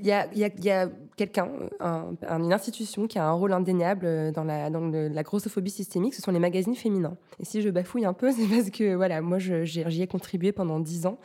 [0.00, 0.88] il y a, il y a- il y a
[1.20, 1.48] quelqu'un,
[1.80, 5.70] un- un- une institution qui a un rôle indéniable euh, dans la, dans la grossophobie
[5.70, 7.16] systémique, ce sont les magazines féminins.
[7.38, 10.80] Et si je bafouille un peu, c'est parce que voilà, moi, j'y ai contribué pendant
[10.80, 11.18] dix ans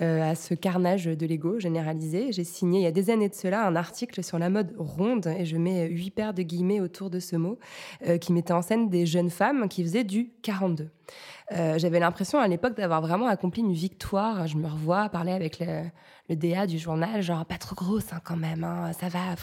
[0.00, 2.32] euh, à ce carnage de l'ego généralisé.
[2.32, 5.26] J'ai signé, il y a des années de cela, un article sur la mode ronde,
[5.38, 7.58] et je mets huit paires de guillemets autour de ce mot,
[8.08, 10.88] euh, qui mettait en scène des jeunes femmes qui faisaient du 42.
[11.52, 14.46] Euh, J'avais l'impression à l'époque d'avoir vraiment accompli une victoire.
[14.46, 15.82] Je me revois parler avec le,
[16.30, 19.33] le DA du journal, genre pas trop grosse hein, quand même, hein, ça va,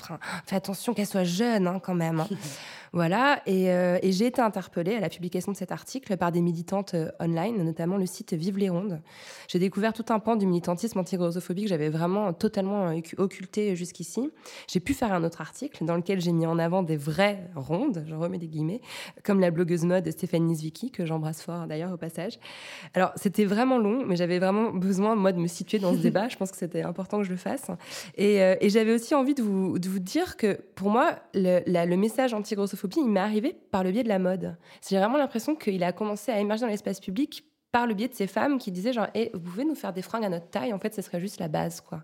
[0.46, 2.20] fais attention qu'elle soit jeune hein, quand même.
[2.22, 2.28] hein.
[2.94, 6.42] voilà, et, euh, et j'ai été interpellée à la publication de cet article par des
[6.42, 9.00] militantes euh, online, notamment le site Vive les Rondes.
[9.48, 14.30] J'ai découvert tout un pan du militantisme anti-grossophobie que j'avais vraiment totalement euh, occulté jusqu'ici.
[14.68, 18.04] J'ai pu faire un autre article dans lequel j'ai mis en avant des vraies rondes,
[18.06, 18.82] je remets des guillemets,
[19.24, 22.40] comme la blogueuse mode Stéphanie Zwicky, que j'embrasse fort d'ailleurs au passage.
[22.94, 26.28] Alors, c'était vraiment long, mais j'avais vraiment besoin, moi, de me situer dans ce débat.
[26.28, 27.68] Je pense que c'était important que je le fasse.
[28.18, 31.62] Et, euh, et j'avais aussi envie de vous, de vous dire que, pour moi, le,
[31.68, 34.58] la- le message anti-grossophobie, il m'est arrivé par le biais de la mode.
[34.88, 38.14] J'ai vraiment l'impression qu'il a commencé à émerger dans l'espace public par le biais de
[38.14, 40.74] ces femmes qui disaient genre, Eh, vous pouvez nous faire des fringues à notre taille
[40.74, 42.04] En fait, ce serait juste la base, quoi.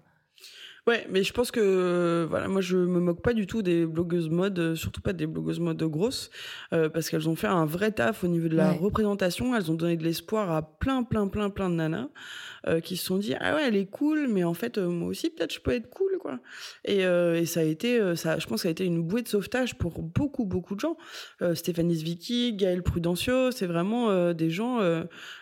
[0.85, 3.85] Ouais, mais je pense que euh, voilà, moi je me moque pas du tout des
[3.85, 6.29] blogueuses mode, euh, surtout pas des blogueuses mode grosses,
[6.71, 8.77] euh, parce qu'elles ont fait un vrai taf au niveau de la Ouais.
[8.77, 9.53] représentation.
[9.53, 12.07] Elles ont donné de l'espoir à plein, plein, plein, plein de nanas
[12.67, 15.07] euh, qui se sont dit ah ouais, elle est cool, mais en fait euh, moi
[15.07, 16.39] aussi peut-être je peux être cool quoi.
[16.83, 19.77] Et, euh, ça a été, ça, je pense, ça a été une bouée de sauvetage
[19.77, 20.97] pour beaucoup, beaucoup de gens.
[21.53, 24.79] Stéphanie Zwicky, Gaël Prudencio, c'est vraiment des gens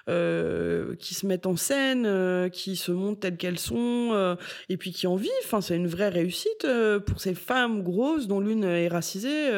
[0.07, 4.37] qui se mettent en scène, qui se montrent telles qu'elles sont,
[4.69, 5.31] et puis qui en vivent.
[5.45, 6.67] Enfin, c'est une vraie réussite
[7.07, 9.49] pour ces femmes grosses dont l'une est racisée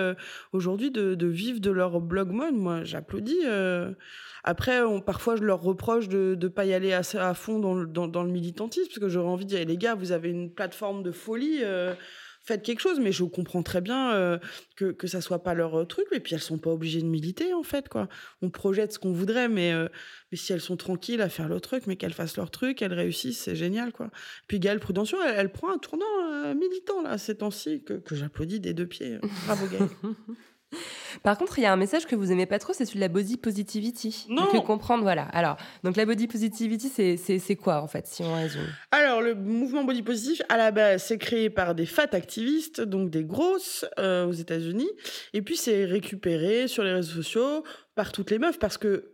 [0.54, 2.56] aujourd'hui de vivre de leur blog mode.
[2.56, 3.42] Moi, j'applaudis.
[4.48, 7.74] Après, parfois, je leur reproche de ne pas y aller à fond dans
[8.24, 11.12] le, militantisme, parce que j'aurais envie de dire, les gars, vous avez une plateforme de
[11.12, 11.60] folie.
[11.64, 11.94] euh,
[12.44, 14.38] Faites quelque chose, mais je comprends très bien euh,
[14.78, 16.08] que que ça soit pas leur euh, truc.
[16.14, 18.08] Et puis elles sont pas obligées de militer en fait quoi.
[18.42, 19.74] On projette ce qu'on voudrait, mais
[20.32, 22.94] mais si elles sont tranquilles à faire leur truc, mais qu'elles fassent leur truc, qu'elles
[22.94, 24.12] réussissent, c'est génial quoi.
[24.48, 28.74] Puis Gaëlle Prudencio, elle, prend un tournant militant là ces temps-ci que, que j'applaudis des
[28.74, 29.18] deux pieds.
[29.46, 29.90] Bravo Gaëlle.
[31.24, 33.06] Par contre, il y a un message que vous aimez pas trop, c'est celui de
[33.06, 34.26] la body positivity.
[34.30, 34.48] Non.
[34.48, 35.24] Que comprendre, voilà.
[35.24, 38.68] Alors, donc la body positivity, c'est quoi en fait, si on résume?
[38.92, 43.10] Alors, le mouvement body positif, à la base, c'est créé par des fat activistes, donc
[43.10, 44.90] des grosses euh, aux États-Unis.
[45.34, 47.64] Et puis, c'est récupéré sur les réseaux sociaux
[47.96, 49.14] par toutes les meufs parce que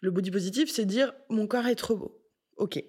[0.00, 2.21] le body positif, c'est dire mon corps est trop beau.
[2.58, 2.82] Ok.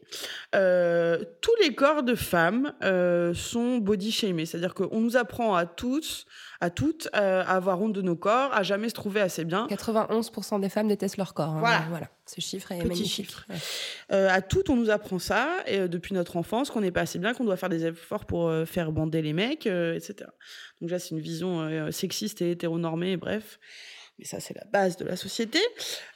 [0.53, 5.65] Euh, tous les corps de femmes euh, sont body shamés, c'est-à-dire qu'on nous apprend à
[5.65, 6.25] tous,
[6.61, 9.67] à toutes, euh, à avoir honte de nos corps, à jamais se trouver assez bien.
[9.67, 11.49] 91% des femmes détestent leur corps.
[11.49, 11.59] hein.
[11.59, 11.85] Voilà.
[11.89, 12.07] voilà.
[12.25, 13.25] Ce chiffre est Petit magnifique.
[13.27, 13.45] chiffre.
[13.49, 14.17] Ouais.
[14.27, 17.33] À toutes, on nous apprend ça et, depuis notre enfance, qu'on n'est pas assez bien,
[17.33, 20.29] qu'on doit faire des efforts pour faire bander les mecs, etc.
[20.81, 23.59] Donc là, c'est une vision sexiste et hétéronormée, bref.
[24.19, 25.59] Mais ça, c'est la base de la société.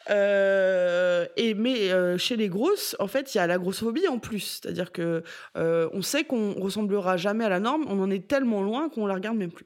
[0.10, 4.20] Euh, et mais euh, chez les grosses, en fait, il y a la grossophobie en
[4.20, 5.24] plus, c'est-à-dire que
[5.58, 9.08] euh, on sait qu'on ressemblera jamais à la norme, on en est tellement loin qu'on
[9.08, 9.66] la regarde même plus.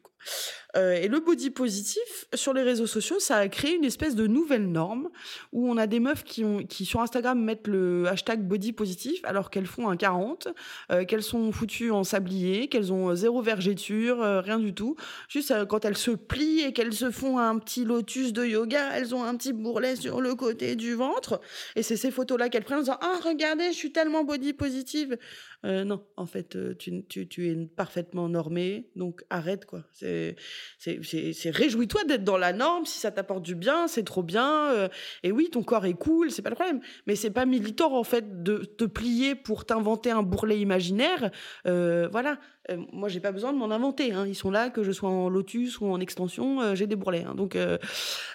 [0.76, 4.28] Euh, et le body positif sur les réseaux sociaux, ça a créé une espèce de
[4.28, 5.10] nouvelle norme
[5.52, 9.68] où on a des meufs qui sur Instagram mettent le hashtag body positif alors qu'elles
[9.68, 10.48] font un 40,
[10.92, 14.96] euh, qu'elles sont foutues en sablier, qu'elles ont euh, zéro vergéture, rien du tout.
[15.28, 19.14] Juste quand elles se plient et qu'elles se font un petit lotus de yoga, elles
[19.14, 21.42] ont un petit bourrelet sur le côté du ventre
[21.76, 24.54] et c'est ces photos là qu'elles prennent en disant ah regardez je suis tellement body
[24.54, 25.18] positive.
[25.64, 29.84] Euh, non en fait euh, tu, tu, tu es parfaitement normée donc arrête quoi.
[29.94, 30.36] C'est
[30.80, 34.90] c'est réjouis-toi d'être dans la norme si ça t'apporte du bien c'est trop bien euh,
[35.22, 38.04] et oui ton corps est cool c'est pas le problème mais c'est pas militant en
[38.04, 41.30] fait de te plier pour t'inventer un bourrelet imaginaire
[41.64, 42.40] voilà
[42.70, 44.26] Euh, moi j'ai pas besoin de m'en inventer hein.
[44.28, 47.26] ils sont là que je sois en lotus ou en extension euh, j'ai des bourrelets
[47.28, 47.34] hein.
[47.36, 47.80] donc euh,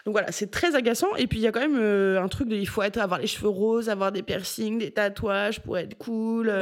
[0.05, 2.49] donc voilà c'est très agaçant et puis il y a quand même euh, un truc
[2.49, 5.97] de il faut être avoir les cheveux roses avoir des piercings des tatouages pour être
[5.97, 6.53] cool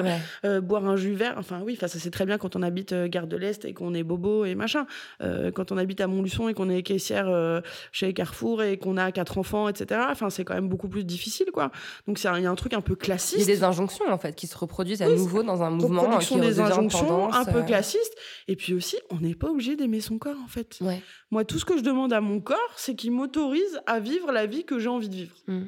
[0.45, 0.61] Ouais.
[0.61, 1.35] boire un jus vert.
[1.39, 3.95] Enfin oui, enfin ça c'est très bien quand on habite Gare de l'Est et qu'on
[3.95, 4.87] est bobo et machin.
[5.21, 7.63] Quand on habite à Montluçon et qu'on est caissière
[7.93, 10.01] chez Carrefour et qu'on a quatre enfants, etc.
[10.11, 11.71] Enfin c'est quand même beaucoup plus difficile quoi.
[12.07, 14.35] Donc il y a un truc un peu Il y a des injonctions en fait
[14.35, 17.63] qui se reproduisent à Oui, nouveau dans un mouvement reproduction qui des redevient injonctions peu
[17.63, 18.15] euh, classiste.
[18.49, 20.77] Et puis aussi, on n'est pas obligé d'aimer son corps en fait.
[20.81, 21.03] Ouais.
[21.31, 24.47] Moi, tout ce que je demande à mon corps, c'est qu'il m'autorise à vivre la
[24.47, 25.37] vie que j'ai envie de vivre.
[25.47, 25.63] Mm.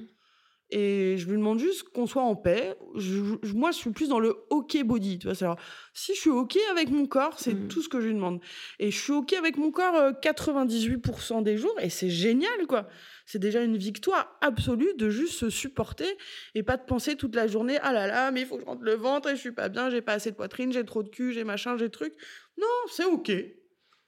[0.70, 2.74] Et je lui demande juste qu'on soit en paix.
[2.96, 5.20] Je- je- moi, je suis plus dans le OK body.
[5.20, 5.62] Tu vois, c'est-à-dire,
[5.94, 7.68] si je suis OK avec mon corps, c'est Mm.
[7.68, 8.40] tout ce que je lui demande.
[8.80, 11.74] Et je suis OK avec mon corps euh, 98% des jours.
[11.80, 12.88] Et c'est génial, quoi.
[13.26, 16.16] C'est déjà une victoire absolue de juste se supporter
[16.54, 18.66] et pas de penser toute la journée, ah là là, mais il faut que je
[18.66, 21.02] rentre le ventre et je suis pas bien, j'ai pas assez de poitrine, j'ai trop
[21.02, 22.14] de cul, j'ai machin, j'ai truc.
[22.56, 23.32] Non, c'est OK.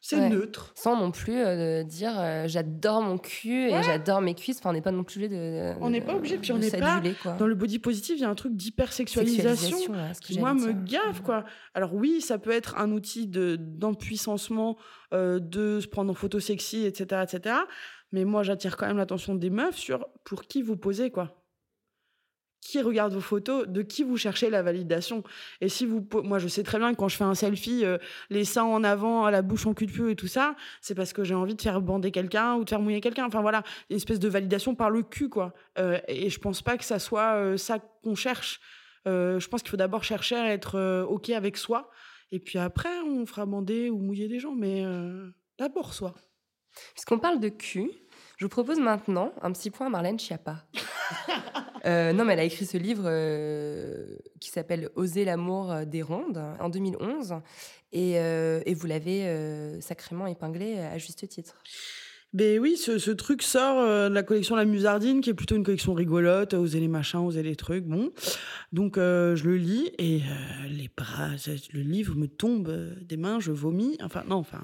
[0.00, 0.28] C'est Ouais.
[0.30, 0.72] neutre.
[0.76, 3.82] Sans non plus euh, de dire euh, j'adore mon cul et Ouais.
[3.82, 4.58] j'adore mes cuisses.
[4.58, 5.72] Enfin, on n'est pas non plus obligé de.
[5.80, 7.32] On n'est pas obligé, puis on de n'est pas quoi.
[7.32, 9.92] Dans le body positive, il y a un truc d'hypersexualisation.
[9.92, 11.44] Ouais, qui moi me gaffe quoi.
[11.74, 14.78] Alors oui, ça peut être un outil de d'empuissancement,
[15.12, 17.56] euh, de se prendre en photo sexy, etc., etc.
[18.12, 21.34] Mais moi, j'attire quand même l'attention des meufs sur pour qui vous posez quoi.
[22.60, 25.22] Qui regarde vos photos, de qui vous cherchez la validation.
[25.60, 27.98] Et si vous, moi, je sais très bien que quand je fais un selfie, euh,
[28.30, 31.12] les seins en avant, la bouche en cul de pied et tout ça, c'est parce
[31.12, 33.26] que j'ai envie de faire bander quelqu'un ou de faire mouiller quelqu'un.
[33.26, 35.54] Enfin voilà, une espèce de validation par le cul quoi.
[35.78, 38.60] Euh, et je pense pas que ça soit euh, ça qu'on cherche.
[39.06, 41.90] Je pense qu'il faut d'abord chercher à être OK avec soi.
[42.30, 44.54] Et puis après, on fera bander ou mouiller des gens.
[44.54, 44.84] Mais
[45.58, 46.14] d'abord soi.
[46.94, 47.90] Puisqu'on parle de cul,
[48.36, 50.64] je vous propose maintenant un petit point à Marlène Schiappa.
[51.86, 56.42] Euh, non, mais elle a écrit ce livre euh, qui s'appelle Oser l'amour des rondes
[56.58, 57.36] en 2011.
[57.92, 61.54] Et, euh, et vous l'avez euh, sacrément épinglé à juste titre.
[62.34, 65.56] Ben oui, ce, ce truc sort euh, de la collection La Musardine, qui est plutôt
[65.56, 68.12] une collection rigolote, oser les machins, oser les trucs, bon.
[68.70, 71.30] Donc euh, je le lis et euh, les bras,
[71.72, 72.70] le livre me tombe
[73.00, 73.96] des mains, je vomis.
[74.02, 74.60] Enfin non, enfin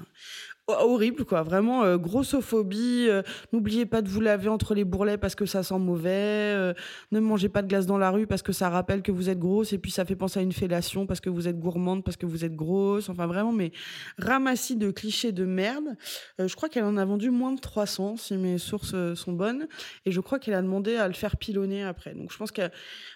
[0.67, 3.05] horrible quoi, vraiment euh, grossophobie.
[3.07, 3.21] euh,
[3.53, 6.09] N'oubliez pas de vous laver entre les bourrelets parce que ça sent mauvais.
[6.09, 6.73] euh,
[7.11, 9.37] ne mangez pas de glace dans la rue parce que ça rappelle que vous êtes
[9.39, 12.17] grosse et puis ça fait penser à une fellation parce que vous êtes gourmande, parce
[12.17, 13.09] que vous êtes grosse.
[13.09, 13.71] Enfin vraiment, mais
[14.17, 15.95] ramassis de clichés de merde.
[16.39, 19.33] Euh, je crois qu'elle en a vendu moins de 300 si mes sources euh, sont
[19.33, 19.67] bonnes
[20.05, 22.13] et je crois qu'elle a demandé à le faire pilonner après.
[22.15, 22.63] Donc je pense que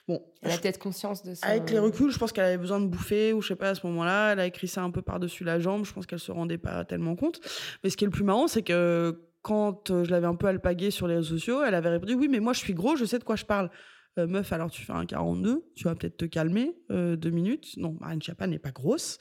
[0.08, 1.48] bon, Elle a peut-être conscience de ça.
[1.48, 3.76] avec les reculs, je pense qu'elle avait besoin de bouffer ou je sais pas à
[3.76, 6.32] ce moment-là, elle a écrit ça un peu par-dessus la jambe, je pense qu'elle se
[6.32, 7.42] rendait pas tellement compte.
[7.84, 10.48] Mais ce qui est le plus marrant, c'est que quand euh, je l'avais un peu
[10.48, 13.06] alpagué sur les réseaux sociaux, elle avait répondu oui, mais moi je suis gros, je
[13.06, 13.70] sais de quoi je parle.
[14.18, 17.78] Euh, meuf, alors tu fais un 42, tu vas peut-être te calmer euh, deux minutes.
[17.78, 19.20] Non, Marine Schiappa n'est pas grosse.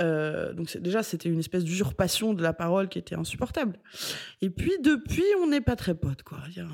[0.00, 3.78] Euh, donc déjà, c'était une espèce d'usurpation de la parole qui était insupportable.
[4.40, 6.38] Et puis depuis, on n'est pas très potes, quoi.
[6.48, 6.68] Il y, a,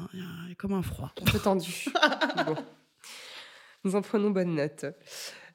[0.51, 1.13] y comme un froid.
[1.21, 1.87] Un peu tendu.
[2.47, 2.57] Bon.
[3.87, 4.85] Nous en prenons bonne note.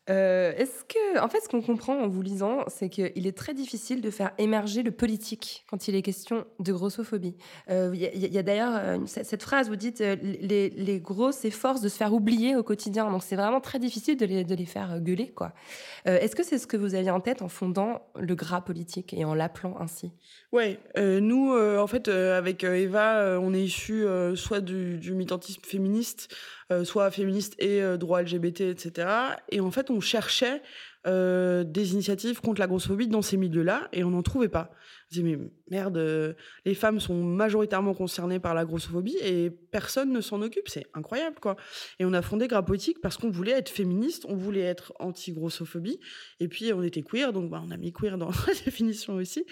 [0.10, 3.54] Euh, Est-ce que, en fait, ce qu'on comprend en vous lisant, c'est qu'il est très
[3.54, 7.36] difficile de faire émerger le politique quand il est question de grossophobie.
[7.70, 11.32] Euh, Il il y a d'ailleurs euh, cette phrase, vous dites, euh, les, les gros
[11.32, 13.12] s'efforcent de se faire oublier au quotidien.
[13.12, 15.34] Donc c'est vraiment très difficile de les, faire gueuler.
[16.08, 19.14] Euh, Est-ce que c'est ce que vous aviez en tête en fondant le gras politique
[19.14, 20.14] et en l'appelant ainsi?
[20.52, 24.36] Ouais, euh, nous, euh, en fait, euh, avec euh, Eva, euh, on est issus euh,
[24.36, 29.08] soit du, du militantisme féministe, euh, soit féministes et euh, droits LGBT, etc.
[29.50, 30.62] Et en fait, on cherchait
[31.08, 34.70] euh, des initiatives contre la grossophobie dans ces milieux-là et on n'en trouvait pas.
[34.72, 35.40] On disait, mais
[35.72, 40.70] merde, euh, les femmes sont majoritairement concernées par la grossophobie et personne ne s'en occupe.
[40.70, 41.56] C'est incroyable, quoi.
[41.98, 46.00] Et on a fondé Grapotique parce qu'on voulait être féministe, on voulait être anti-grossophobie
[46.40, 49.44] et puis on était queer, donc bah, on a mis queer dans la définition aussi.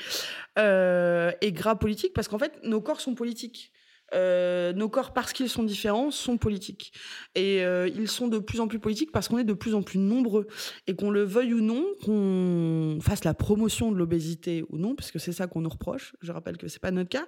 [0.60, 3.72] Euh, et Grapolitique parce qu'en fait, nos corps sont politiques.
[4.14, 6.94] Euh, nos corps, parce qu'ils sont différents, sont politiques.
[7.36, 9.82] Et euh, ils sont de plus en plus politiques parce qu'on est de plus en
[9.82, 10.48] plus nombreux.
[10.88, 15.12] Et qu'on le veuille ou non, qu'on fasse la promotion de l'obésité ou non, parce
[15.12, 17.28] que c'est ça qu'on nous reproche, je rappelle que c'est pas notre cas,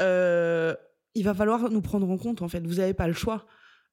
[0.00, 0.74] euh,
[1.14, 2.66] il va falloir nous prendre en compte, en fait.
[2.66, 3.46] Vous n'avez pas le choix.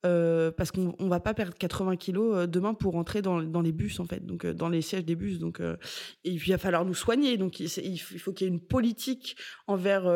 [0.06, 3.72] Euh, parce qu'on on va pas perdre 80 kilos euh, demain pour rentrer dans, les
[3.72, 5.40] bus en fait, donc euh, dans les sièges des bus.
[5.40, 5.62] Donc,
[6.26, 7.38] il va falloir nous soigner.
[7.38, 9.38] Donc il, faut qu'il y ait une politique
[9.68, 10.10] envers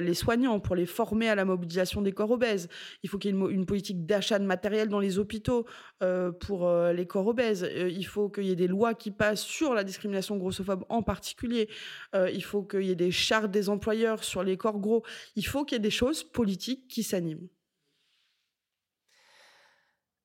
[0.00, 2.68] les soignants pour les former à la mobilisation des corps obèses.
[3.02, 5.66] Il faut qu'il y ait une, politique d'achat de matériel dans les hôpitaux
[6.40, 7.68] pour les corps obèses.
[7.74, 11.68] Il faut qu'il y ait des lois qui passent sur la discrimination grossophobe en particulier.
[12.14, 15.02] Il faut qu'il y ait des chartes des employeurs sur les corps gros.
[15.36, 17.48] Il faut qu'il y ait des choses politiques qui s'animent.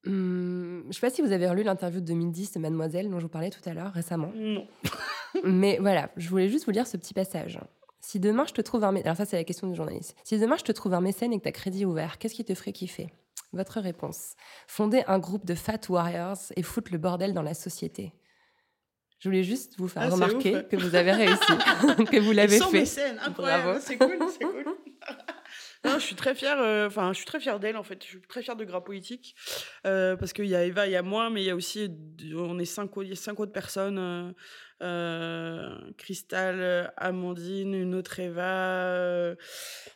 [0.06, 3.24] Hum, je sais pas si vous avez relu l'interview de 2010 de Mademoiselle dont je
[3.26, 4.32] vous parlais tout à l'heure récemment.
[4.36, 4.66] Non.
[5.44, 7.60] Mais voilà, je voulais juste vous lire ce petit passage.
[8.02, 10.16] Si demain je te trouve un mécène, alors ça c'est la question du journaliste.
[10.24, 12.46] Si demain je te trouve un mécène et que tu as crédit ouvert, qu'est-ce qui
[12.46, 13.08] te ferait kiffer?
[13.52, 14.36] Votre réponse.
[14.68, 18.14] Fonder un groupe de fat warriors et foutre le bordel dans la société.
[19.20, 20.68] Je voulais juste vous faire Ah, remarquer ouf.
[20.70, 21.36] que vous avez réussi,
[22.10, 22.72] que vous l'avez fait.
[22.72, 23.80] mécène, incroyable, Bravo.
[23.82, 24.64] c'est cool, c'est cool.
[25.86, 26.60] Non, je suis très fière.
[26.60, 28.04] euh, Enfin, je suis très fière d'elle en fait.
[28.04, 29.34] Je suis très fière de Gras Politique
[29.88, 31.90] euh, parce qu'il y a Eva, il y a moi, mais il y a aussi,
[32.36, 33.98] on est cinq, autres personnes.
[33.98, 34.32] Euh,
[34.82, 39.36] euh, Cristal, Amandine, une autre Eva,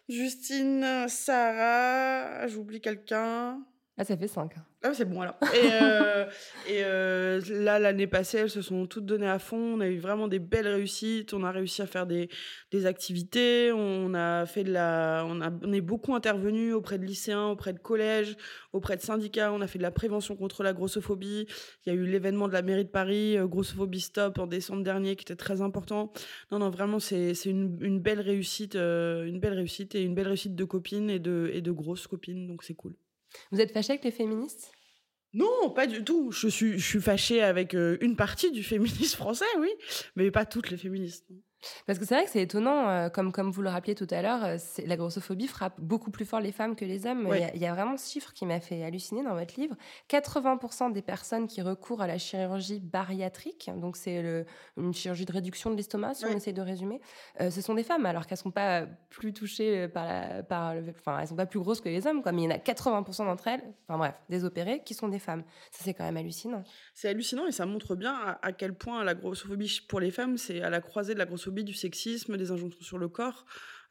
[0.10, 2.48] Justine, Sarah.
[2.48, 3.60] J'oublie quelqu'un.
[3.96, 4.56] Ah, ça fait 5.
[4.82, 5.36] Ah, c'est bon alors.
[5.54, 6.26] Et, euh,
[6.72, 9.76] euh, là, l'année passée, elles se sont toutes données à fond.
[9.78, 11.36] On a eu vraiment des belles réussites.
[11.36, 12.28] On a réussi à faire des,
[12.72, 13.72] des activités.
[13.72, 17.72] On a fait de la, on a, on est beaucoup intervenu auprès de lycéens, auprès
[17.72, 18.36] de collèges,
[18.72, 19.54] auprès de syndicats.
[19.54, 21.46] On a fait de la prévention contre la grossophobie.
[21.86, 24.82] Il y a eu l'événement de la mairie de Paris, euh, Grossophobie Stop, en décembre
[24.84, 26.12] dernier, qui était très important.
[26.52, 30.56] Non, non, vraiment, c'est, une, une belle réussite, une belle réussite et une belle réussite
[30.56, 32.48] de copines et de, et de grosses copines.
[32.48, 32.96] Donc c'est cool.
[33.52, 34.72] Vous êtes fâché avec les féministes?
[35.34, 36.32] Non, pas du tout.
[36.32, 39.70] Je suis, je suis fâchée avec euh, une partie du féminisme français, oui,
[40.16, 41.26] mais pas toutes les féministes.
[41.88, 44.22] Parce que c'est vrai que c'est étonnant, euh, comme, comme vous le rappeliez tout à
[44.22, 47.28] l'heure, euh, la grossophobie frappe beaucoup plus fort les femmes que les hommes.
[47.38, 49.60] Il y a- il y, a vraiment ce chiffre qui m'a fait halluciner dans votre
[49.60, 49.76] livre.
[50.10, 54.46] 80% des personnes qui recourent à la chirurgie bariatrique, donc c'est
[54.78, 57.02] une chirurgie de réduction de l'estomac, si on essaie de résumer,
[57.42, 60.44] euh, ce sont des femmes, alors qu'elles sont pas plus touchées par la...
[60.44, 62.48] Par le- enfin, elles sont pas plus grosses que les hommes, quoi, mais il y
[62.48, 65.44] en a 80% d'entre elles, enfin bref, des opérées, qui sont des femmes.
[65.72, 66.64] Ça, c'est quand même hallucinant.
[66.94, 70.38] C'est hallucinant et ça montre bien à, à quel point la grossophobie pour les femmes,
[70.38, 73.46] c'est à la croisée de la grossophobie, du sexisme, des injonctions sur le corps,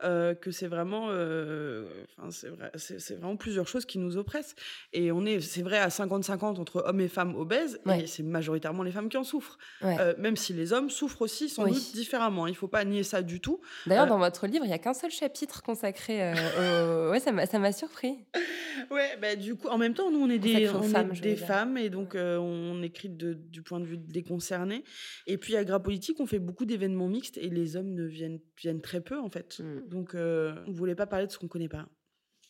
[0.04, 1.86] euh, que c'est vraiment, euh,
[2.30, 2.70] c'est vrai,
[3.16, 4.54] vraiment plusieurs choses qui nous oppressent.
[4.92, 8.02] Et on est, c'est vrai, à 50-50 entre hommes et femmes obèses, Ouais.
[8.02, 9.58] et c'est majoritairement les femmes qui en souffrent.
[9.82, 9.96] Ouais.
[10.00, 11.72] Euh, même si les hommes souffrent aussi, sans Oui.
[11.72, 12.46] doute différemment.
[12.46, 13.60] Il faut pas nier ça du tout.
[13.86, 17.10] D'ailleurs, euh, dans votre livre, il y a qu'un seul chapitre consacré au...
[17.10, 18.16] Ouais, ça m'a surpris.
[18.90, 21.20] Ouais, bah, du coup, en même temps, nous, on est des, on est femmes, je
[21.22, 24.82] des femmes et donc on écrit de- du point de vue des concernés.
[25.26, 28.40] Et puis à Gras Politique, on fait beaucoup d'événements mixtes et les hommes ne viennent,
[28.58, 29.60] viennent très peu en fait.
[29.60, 29.88] Mm.
[29.92, 31.86] Donc euh, on voulait pas parler de ce qu'on connaît pas.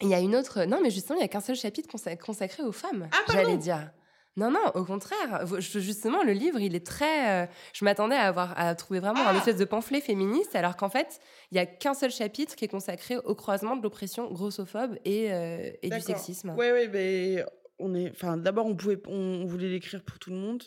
[0.00, 0.64] Il y a une autre.
[0.64, 3.08] Non, mais justement, il y a qu'un seul chapitre consa- consacré aux femmes.
[3.12, 3.90] Ah, J'allais dire.
[4.36, 5.44] Non, non, au contraire.
[5.60, 7.42] Justement, le livre, il est très.
[7.44, 10.76] euh, je m'attendais à avoir à trouver vraiment Ah un espèce de pamphlet féministe, alors
[10.76, 11.20] qu'en fait,
[11.50, 15.32] il y a qu'un seul chapitre qui est consacré au croisement de l'oppression grossophobe et,
[15.32, 16.50] euh, et du sexisme.
[16.56, 17.44] Ouais, ouais, mais
[17.78, 18.10] on est.
[18.10, 20.62] Enfin, d'abord, on pouvait, on, on voulait l'écrire pour tout le monde.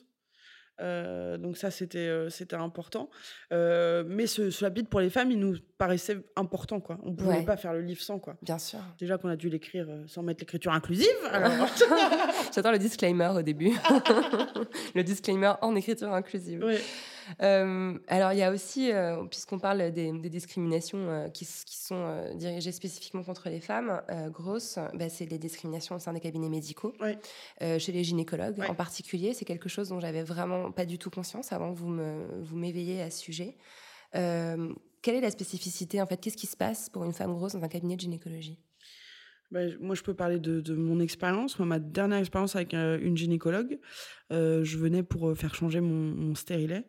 [0.82, 3.10] Euh, donc ça c'était euh, c'était important
[3.54, 7.38] Euh, mais ce, ce chapitre pour les femmes il nous paraissait important quoi on pouvait
[7.38, 7.46] Ouais.
[7.46, 8.80] pas faire le livre sans quoi Bien sûr.
[9.00, 11.52] déjà qu'on a dû l'écrire sans mettre l'écriture inclusive alors
[12.54, 13.72] J'attends le disclaimer au début.
[14.96, 16.64] le disclaimer en écriture inclusive.
[16.64, 16.80] ouais.
[17.42, 22.34] Euh, alors, il y a aussi, euh, puisqu'on parle des, des discriminations euh, qui, sont
[22.36, 26.94] dirigées spécifiquement contre les femmes grosses, bah, c'est les discriminations au sein des cabinets médicaux,
[27.60, 29.34] chez les gynécologues en particulier.
[29.34, 32.56] C'est quelque chose dont j'avais vraiment pas du tout conscience avant que vous me vous
[32.56, 33.58] m'éveilliez à ce sujet.
[34.14, 36.18] Quelle est la spécificité en fait?
[36.18, 38.60] Qu'est-ce qui se passe pour une femme grosse dans un cabinet de gynécologie?
[39.52, 41.60] Bah, moi, je peux parler de, de mon expérience.
[41.60, 43.80] Moi, ma dernière expérience avec euh, une gynécologue,
[44.32, 46.86] euh, je venais pour euh, faire changer mon, mon stérilet.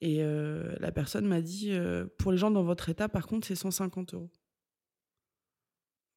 [0.00, 3.46] Et euh, la personne m'a dit, euh, pour les gens dans votre état, par contre,
[3.46, 4.30] c'est 150 euros.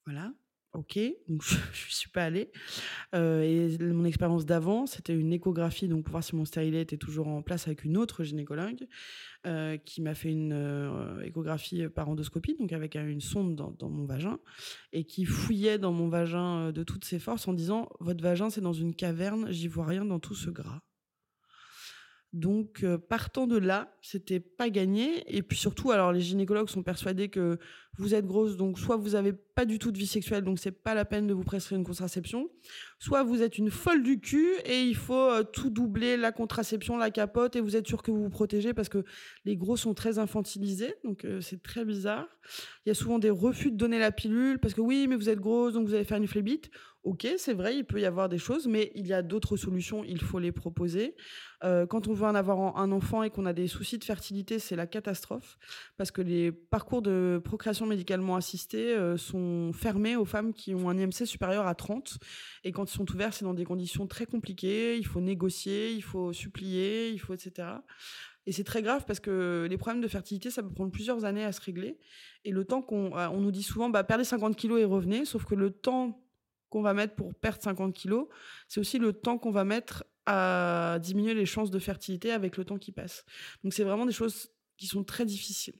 [0.06, 0.34] Voilà.
[0.74, 2.50] Ok, donc je, je suis pas allée.
[3.14, 6.98] Euh, et mon expérience d'avant, c'était une échographie, donc pour voir si mon stérilet était
[6.98, 8.88] toujours en place avec une autre gynécologue,
[9.86, 14.40] qui m'a fait une échographie par endoscopie, donc avec une sonde dans, mon vagin,
[14.94, 18.62] et qui fouillait dans mon vagin de toutes ses forces en disant votre vagin c'est
[18.62, 20.84] dans une caverne, j'y vois rien dans tout ce gras.
[22.34, 25.24] Donc, euh, partant de là, c'était pas gagné.
[25.36, 27.60] Et puis surtout, alors les gynécologues sont persuadés que
[27.98, 30.72] vous êtes grosse, donc soit vous avez pas du tout de vie sexuelle, donc c'est
[30.72, 32.50] pas la peine de vous prescrire une contraception,
[33.00, 36.98] soit vous êtes une folle du cul et il faut euh, tout doubler, la contraception,
[36.98, 39.04] la capote, et vous êtes sûr que vous vous protégez parce que
[39.46, 42.28] les gros sont très infantilisés, donc euh, c'est très bizarre.
[42.86, 45.30] Il y a souvent des refus de donner la pilule parce que oui, mais vous
[45.30, 46.72] êtes grosse, donc vous allez faire une phlébite.
[47.04, 50.04] Ok, c'est vrai, il peut y avoir des choses, mais il y a d'autres solutions,
[50.04, 51.16] il faut les proposer.
[51.64, 54.60] Euh, quand on veut en avoir un enfant et qu'on a des soucis de fertilité,
[54.60, 55.58] c'est la catastrophe,
[55.98, 60.90] parce que les parcours de procréation médicalement assistée euh, sont fermés aux femmes qui ont
[60.90, 62.18] un IMC supérieur à 30,
[62.64, 66.02] et quand ils sont ouverts, c'est dans des conditions très compliquées, il faut négocier, il
[66.04, 67.68] faut supplier, il faut etc.
[68.46, 71.44] Et c'est très grave parce que les problèmes de fertilité, ça peut prendre plusieurs années
[71.44, 72.00] à se régler.
[72.44, 75.46] Et le temps qu'on on nous dit souvent, bah, perdez 50 kilos et revenez, sauf
[75.46, 76.26] que le temps
[76.70, 78.28] qu'on va mettre pour perdre 50 kilos,
[78.68, 82.66] c'est aussi le temps qu'on va mettre à diminuer les chances de fertilité avec le
[82.66, 83.26] temps qui passe.
[83.64, 85.80] Donc c'est vraiment des choses qui sont très difficiles.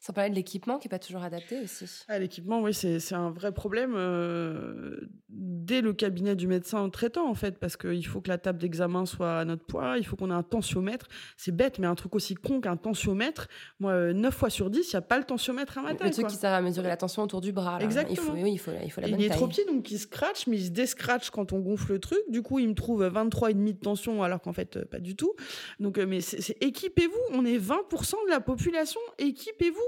[0.00, 1.84] Sans parler de l'équipement qui n'est pas toujours adapté aussi.
[2.08, 4.96] Ah, l'équipement, oui, c'est un vrai problème euh,
[5.28, 9.06] dès le cabinet du médecin traitant, en fait, parce qu'il faut que la table d'examen
[9.06, 11.08] soit à notre poids, il faut qu'on ait un tensiomètre.
[11.36, 13.48] C'est bête, mais un truc aussi con qu'un tensiomètre,
[13.80, 16.08] moi, euh, 9 fois sur 10, il n'y a pas le tensiomètre à ma taille.
[16.08, 16.32] Le truc quoi.
[16.32, 17.78] qui sert à mesurer la tension autour du bras.
[17.80, 17.84] Là.
[17.84, 18.14] Exactement.
[18.14, 19.36] Il faut, oui, il faut, il faut la bonne il est taille.
[19.36, 22.20] trop petit, donc il scratch, mais il se déscratch quand on gonfle le truc.
[22.28, 25.32] Du coup, il me trouve 23,5 de tension, alors qu'en fait, euh, pas du tout.
[25.80, 27.18] Donc, euh, mais c'est- équipez-vous.
[27.32, 29.00] On est 20% de la population.
[29.18, 29.80] Équipez-vous,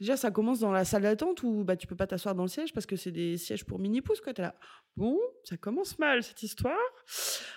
[0.00, 2.48] Déjà, ça commence dans la salle d'attente où bah, tu peux pas t'asseoir dans le
[2.48, 4.32] siège parce que c'est des sièges pour mini-pouces, quoi.
[4.32, 4.54] T'es là.
[4.96, 6.76] Bon, ça commence mal, cette histoire.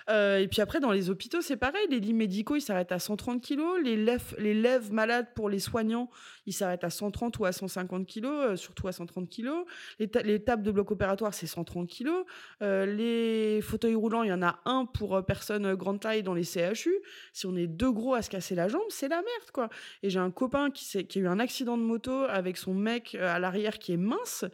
[0.08, 1.86] Euh, et puis après, dans les hôpitaux, c'est pareil.
[1.90, 3.80] Les lits médicaux, ils s'arrêtent à 130 kilos.
[3.82, 6.08] Les lèvres, malades pour les soignants,
[6.46, 9.64] ils s'arrêtent à 130 ou à 150 kilos, euh, surtout à 130 kilos.
[9.98, 12.24] Les, ta- les tables de bloc opératoire, c'est 130 kilos.
[12.62, 16.44] Euh, les fauteuils roulants, il y en a un pour personne grande taille dans les
[16.44, 16.94] CHU.
[17.32, 19.68] Si on est deux gros à se casser la jambe, c'est la merde, quoi.
[20.04, 23.34] Et j'ai un copain qui a eu un accident de moto avec son mec euh,
[23.34, 24.44] à l'arrière qui est mince.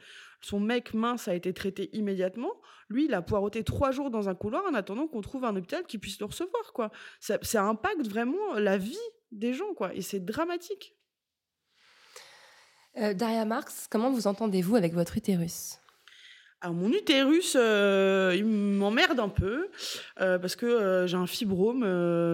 [0.41, 2.53] Son mec mince a été traité immédiatement.
[2.89, 5.85] Lui, il a poireauté trois jours dans un couloir en attendant qu'on trouve un hôpital
[5.85, 6.91] qui puisse le recevoir, quoi.
[7.21, 8.97] Ça, impacte vraiment la vie
[9.33, 9.95] des gens, quoi.
[9.95, 10.97] Et c'est dramatique.
[12.97, 15.79] Euh, Daria Marx, comment vous entendez-vous avec votre utérus?
[16.61, 19.69] Alors mon utérus, euh, il m'emmerde un peu
[20.21, 21.85] euh, parce que euh, j'ai un fibrome,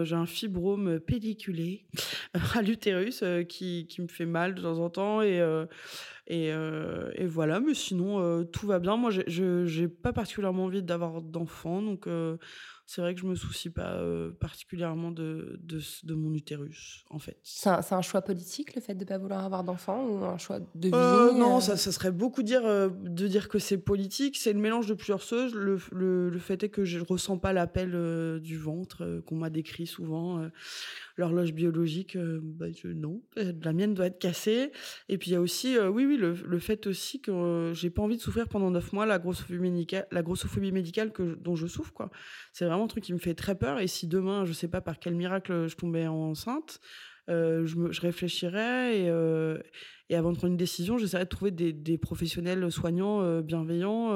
[0.04, 1.84] j'ai un fibrome pelliculé
[2.54, 5.42] à l'utérus qui, me fait mal de temps en temps et
[7.26, 7.60] voilà.
[7.60, 8.96] Mais sinon tout va bien.
[8.96, 12.08] Moi, je j'ai pas particulièrement envie d'avoir d'enfants, donc
[12.87, 17.18] c'est vrai que je me soucie pas euh, particulièrement de, de de mon utérus en
[17.18, 17.39] fait.
[17.43, 20.61] C'est un, choix politique, le fait de ne pas vouloir avoir d'enfant, ou un choix
[20.61, 23.78] de vie Euh, non, euh, ça, ça serait beaucoup dire euh, de dire que c'est
[23.78, 24.37] politique.
[24.37, 25.55] C'est le mélange de plusieurs choses.
[25.55, 29.87] Le, le, le fait est que je ressens pas l'appel du ventre qu'on m'a décrit
[29.87, 30.49] souvent.
[31.16, 34.72] L'horloge biologique, bah, je, non, la mienne doit être cassée.
[35.09, 38.03] Et puis il y a aussi, oui, oui, le, le fait aussi que j'ai pas
[38.03, 41.66] envie de souffrir pendant neuf mois la grossophobie médicale, la grossophobie médicale que dont je
[41.66, 42.11] souffre, quoi.
[42.53, 43.78] C'est vraiment un truc qui me fait très peur.
[43.78, 46.80] Et si demain, je sais pas par quel miracle je tombais enceinte,
[47.30, 49.58] euh, je, réfléchirais et, euh,
[50.10, 54.10] et avant de prendre une décision, j'essaierais de trouver des, professionnels soignants euh, bienveillants.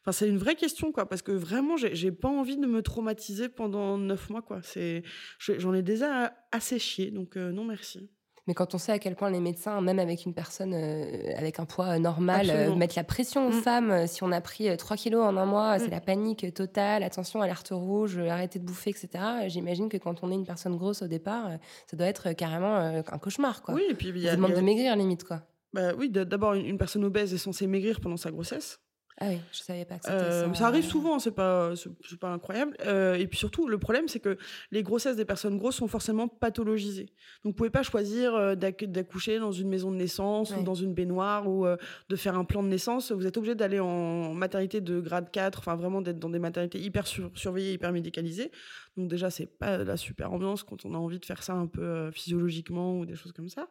[0.00, 3.48] Enfin, c'est une vraie question, quoi, parce que vraiment, j'ai pas envie de me traumatiser
[3.48, 4.60] pendant neuf mois, quoi.
[4.62, 5.02] C'est,
[5.38, 8.10] je- j'en ai déjà assez chié, donc non merci.
[8.48, 11.04] Mais quand on sait à quel point les médecins, même avec une personne euh,
[11.36, 13.62] avec un poids euh, normal, euh, mettent la pression aux Mm.
[13.62, 15.80] femmes, si on a pris euh, 3 kilos en un mois, Mm.
[15.80, 19.08] c'est la panique totale, attention, alerte rouge, arrêtez de bouffer, etc.
[19.48, 21.50] J'imagine que quand on est une personne grosse au départ,
[21.86, 23.74] ça doit être carrément un cauchemar, quoi.
[23.74, 25.42] Oui, et puis il y a, demande il y a- de maigrir, limite, quoi.
[25.74, 28.80] bah, oui, d'abord une personne obèse est censée maigrir pendant sa grossesse.
[29.20, 30.54] Ah oui, je savais pas que c'était Euh, ça.
[30.54, 32.76] ça arrive souvent, c'est pas, c'est pas incroyable.
[32.86, 34.38] Euh, et puis surtout, le problème, c'est que
[34.70, 37.06] les grossesses des personnes grosses sont forcément pathologisées.
[37.42, 40.58] Donc, vous pouvez pas choisir euh, d'acc- d'accoucher dans une maison de naissance Ouais.
[40.58, 41.76] ou dans une baignoire ou euh,
[42.08, 43.10] de faire un plan de naissance.
[43.10, 46.78] Vous êtes obligé d'aller en maternité de grade 4, enfin vraiment d'être dans des maternités
[46.78, 48.52] hyper sur- surveillées, hyper médicalisées.
[48.98, 51.68] Donc déjà, c'est pas la super ambiance quand on a envie de faire ça un
[51.68, 53.68] peu euh, physiologiquement ou des choses comme ça.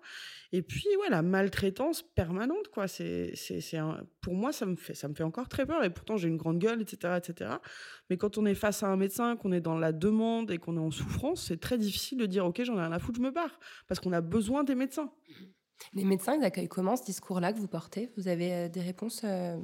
[0.53, 2.87] Et puis, ouais, la maltraitance permanente, quoi.
[2.87, 5.83] C'est, c'est, c'est un- pour moi, ça me fait, ça me fait encore très peur.
[5.83, 7.51] Et pourtant, j'ai une grande gueule, etc., etc.
[8.09, 10.77] Mais quand on est face à un médecin, qu'on est dans la demande et qu'on
[10.77, 13.23] est en souffrance, c'est très difficile de dire, OK, j'en ai rien à foutre, je
[13.23, 13.59] me barre.
[13.89, 15.11] Parce qu'on a besoin des médecins.
[15.93, 18.09] Les médecins, ils accueillent comment ce discours-là que vous portez?
[18.15, 19.57] Vous avez euh, des réponses euh,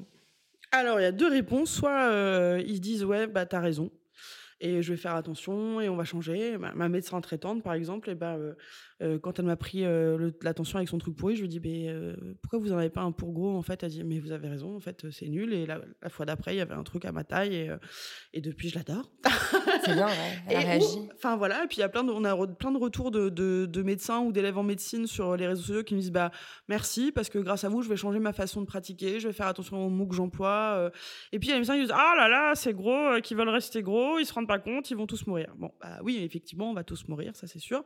[0.72, 1.72] Alors, il y a deux réponses.
[1.72, 3.90] Soit euh, ils disent ouais, bah t'as raison
[4.64, 6.58] et je vais faire attention et on va changer.
[6.58, 8.38] Ma, médecin traitante, par exemple, et bah,
[9.04, 11.90] euh, quand elle m'a pris euh, l'attention avec son truc pourri, je lui dis mais
[11.90, 13.84] euh, pourquoi vous en avez pas un pour gros en fait?
[13.84, 15.54] Elle dit mais vous avez raison, en fait c'est nul.
[15.54, 17.70] Et la, la fois d'après, il y avait un truc à ma taille et,
[18.34, 19.12] et depuis je l'adore.
[19.86, 20.14] C'est bien, ouais.
[20.48, 20.86] Elle a Et réagi.
[20.98, 23.12] ou- Enfin voilà, et puis il y a plein de, on a plein de retours
[23.12, 26.12] de, de, de médecins ou d'élèves en médecine sur les réseaux sociaux qui me disent
[26.12, 26.32] bah
[26.70, 29.34] merci parce que grâce à vous je vais changer ma façon de pratiquer, je vais
[29.34, 30.92] faire attention aux mots que j'emploie.
[31.32, 33.36] Et puis il y a les médecins qui disent ah là là c'est gros, qui
[33.36, 35.54] veulent rester gros, ils se rendent pas compte, ils vont tous mourir.
[35.58, 37.84] Bon bah oui effectivement on va tous mourir, ça c'est sûr.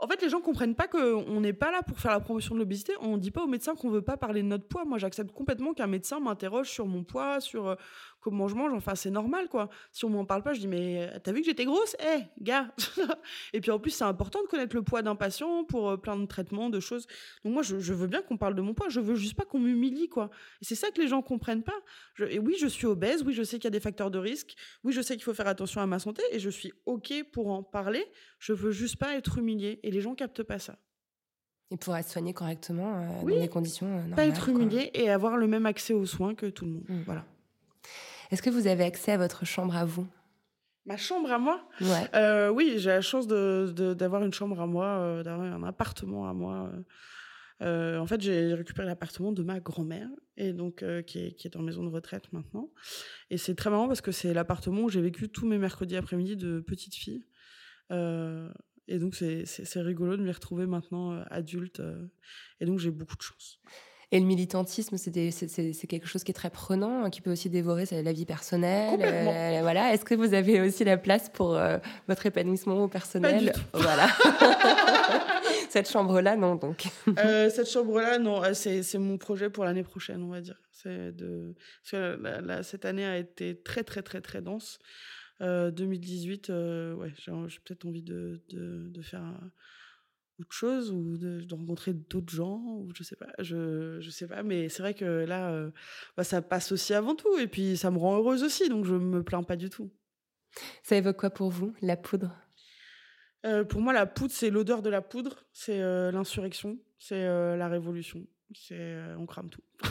[0.00, 2.60] En fait, les gens comprennent pas qu'on n'est pas là pour faire la promotion de
[2.60, 2.92] l'obésité.
[3.00, 4.84] On dit pas aux médecins qu'on veut pas parler de notre poids.
[4.84, 7.74] Moi, j'accepte complètement qu'un médecin m'interroge sur mon poids, sur euh,
[8.24, 8.72] comment je mange.
[8.72, 9.68] Enfin, c'est normal, quoi.
[9.92, 11.94] Si on m'en parle pas, je dis mais euh, t'as vu que j'étais grosse?
[12.00, 12.72] Eh, gars
[13.52, 16.16] Et puis en plus, c'est important de connaître le poids d'un patient pour euh, plein
[16.16, 17.06] de traitements, de choses.
[17.44, 18.88] Donc moi, je, je veux bien qu'on parle de mon poids.
[18.88, 20.30] Je veux juste pas qu'on m'humilie, quoi.
[20.62, 21.78] Et c'est ça que les gens comprennent pas.
[22.14, 23.22] Je, et oui, je suis obèse.
[23.22, 24.54] Oui, je sais qu'il y a des facteurs de risque.
[24.82, 26.22] Oui, je sais qu'il faut faire attention à ma santé.
[26.32, 28.04] Et je suis ok pour en parler.
[28.38, 29.80] Je veux juste pas être humiliée.
[29.82, 30.78] Et les gens captent pas ça.
[31.70, 33.34] Et pour être soigné correctement euh, Oui.
[33.34, 34.14] dans des conditions euh, normales.
[34.16, 34.54] pas être quoi.
[34.54, 36.84] humilié et avoir le même accès aux soins que tout le monde.
[36.88, 37.02] Mm.
[37.06, 37.24] Voilà.
[38.30, 40.06] Est-ce que vous avez accès à votre chambre à vous?
[40.86, 41.66] Ma chambre à moi?
[41.80, 42.08] Ouais.
[42.14, 46.34] Euh, Oui, j'ai la chance d'avoir une chambre à moi, euh, d'avoir un appartement à
[46.34, 46.70] moi.
[47.62, 47.98] euh.
[47.98, 51.62] En fait, j'ai récupéré l'appartement de ma grand-mère et donc qui, est, qui est en
[51.62, 52.68] maison de retraite maintenant.
[53.30, 56.36] Et c'est très marrant parce que c'est l'appartement où j'ai vécu tous mes mercredis après-midi
[56.36, 57.24] de petite fille.
[57.90, 61.80] Et donc c'est rigolo de m'y retrouver maintenant adulte.
[62.60, 63.60] et donc j'ai beaucoup de chance.
[64.14, 67.10] Et le militantisme, c'est des- c'est- c'est c'est quelque chose qui est très prenant, hein,
[67.10, 69.00] qui peut aussi dévorer la vie personnelle.
[69.02, 69.92] Euh, voilà.
[69.92, 73.46] Est-ce que vous avez aussi la place pour euh, votre épanouissement personnel?
[73.46, 73.66] Pas du tout.
[73.74, 74.06] Voilà.
[75.68, 76.84] Cette chambre-là, non, donc.
[77.18, 80.60] Euh, cette chambre-là, non, euh, c'est mon projet pour l'année prochaine, on va dire.
[80.70, 84.78] C'est de parce que la- la- cette année a été très très très très dense.
[85.40, 89.24] Euh, 2018, euh, ouais, j'ai j'ai peut-être envie de, de de faire
[90.40, 94.26] autre chose ou de, de rencontrer d'autres gens ou je sais pas, je je sais
[94.26, 95.70] pas, mais c'est vrai que là, euh,
[96.16, 98.94] bah, ça passe aussi avant tout et puis ça me rend heureuse aussi, donc je
[98.94, 99.90] me plains pas du tout.
[100.82, 102.36] Ça évoque quoi pour vous, la poudre?
[103.44, 107.24] Euh, pour moi, la poudre, c'est l'odeur de la poudre, c'est euh, l'insurrection, c'est
[107.56, 109.62] la révolution, c'est on crame tout.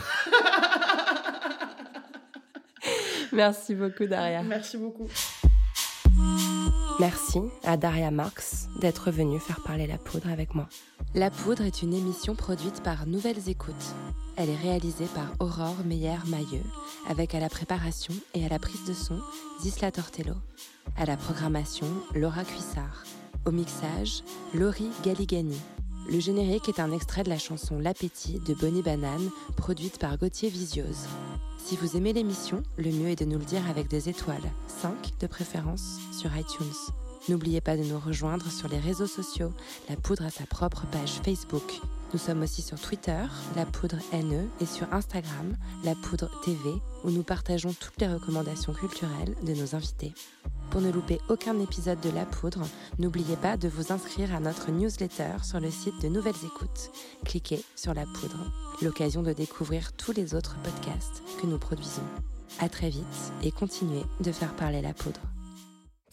[3.32, 4.42] Merci beaucoup, Daria.
[4.42, 5.08] Merci beaucoup.
[7.00, 10.68] Merci à Daria Marx d'être venue faire parler la poudre avec moi.
[11.14, 13.74] La poudre est une émission produite par Nouvelles Écoutes.
[14.36, 16.62] Elle est réalisée par Aurore Meyer-Mailleux,
[17.08, 19.18] avec à la préparation et à la prise de son
[19.60, 20.34] Zisla Tortello.
[20.96, 23.02] À la programmation, Laura Cuissard.
[23.44, 24.22] Au mixage,
[24.54, 25.60] Laurie Galigani.
[26.08, 30.48] Le générique est un extrait de la chanson L'appétit de Bonnie Banane, produite par Gauthier
[30.48, 31.08] Visiose.
[31.66, 35.18] Si vous aimez l'émission, le mieux est de nous le dire avec des étoiles, 5
[35.18, 36.66] de préférence, sur iTunes.
[37.30, 39.50] N'oubliez pas de nous rejoindre sur les réseaux sociaux.
[39.88, 41.80] La Poudre a sa propre page Facebook.
[42.14, 43.24] Nous sommes aussi sur Twitter,
[43.56, 46.70] La Poudre NE, et sur Instagram, La Poudre TV,
[47.02, 50.14] où nous partageons toutes les recommandations culturelles de nos invités.
[50.70, 52.68] Pour ne louper aucun épisode de La Poudre,
[53.00, 56.92] n'oubliez pas de vous inscrire à notre newsletter sur le site de Nouvelles Écoutes.
[57.24, 62.06] Cliquez sur La Poudre, l'occasion de découvrir tous les autres podcasts que nous produisons.
[62.60, 65.33] À très vite et continuez de faire parler la poudre.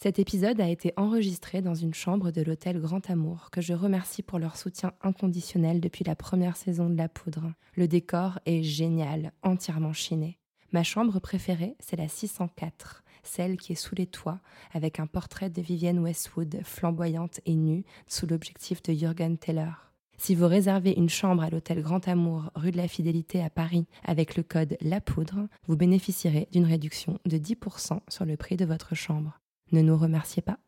[0.02, 4.24] Cet épisode a été enregistré dans une chambre de l'hôtel Grand Amour, que je remercie
[4.24, 7.52] pour leur soutien inconditionnel depuis la première saison de La Poudre.
[7.76, 10.40] Le décor est génial, entièrement chiné.
[10.72, 14.40] Ma chambre préférée, c'est la 604, celle qui est sous les toits,
[14.72, 19.70] avec un portrait de Vivienne Westwood, flamboyante et nue, sous l'objectif de Jürgen Teller.
[20.18, 23.86] Si vous réservez une chambre à l'hôtel Grand Amour, rue de la Fidélité à Paris,
[24.02, 28.64] avec le code La Poudre, vous bénéficierez d'une réduction de 10% sur le prix de
[28.64, 29.38] votre chambre.
[29.72, 30.58] Ne nous remerciez pas.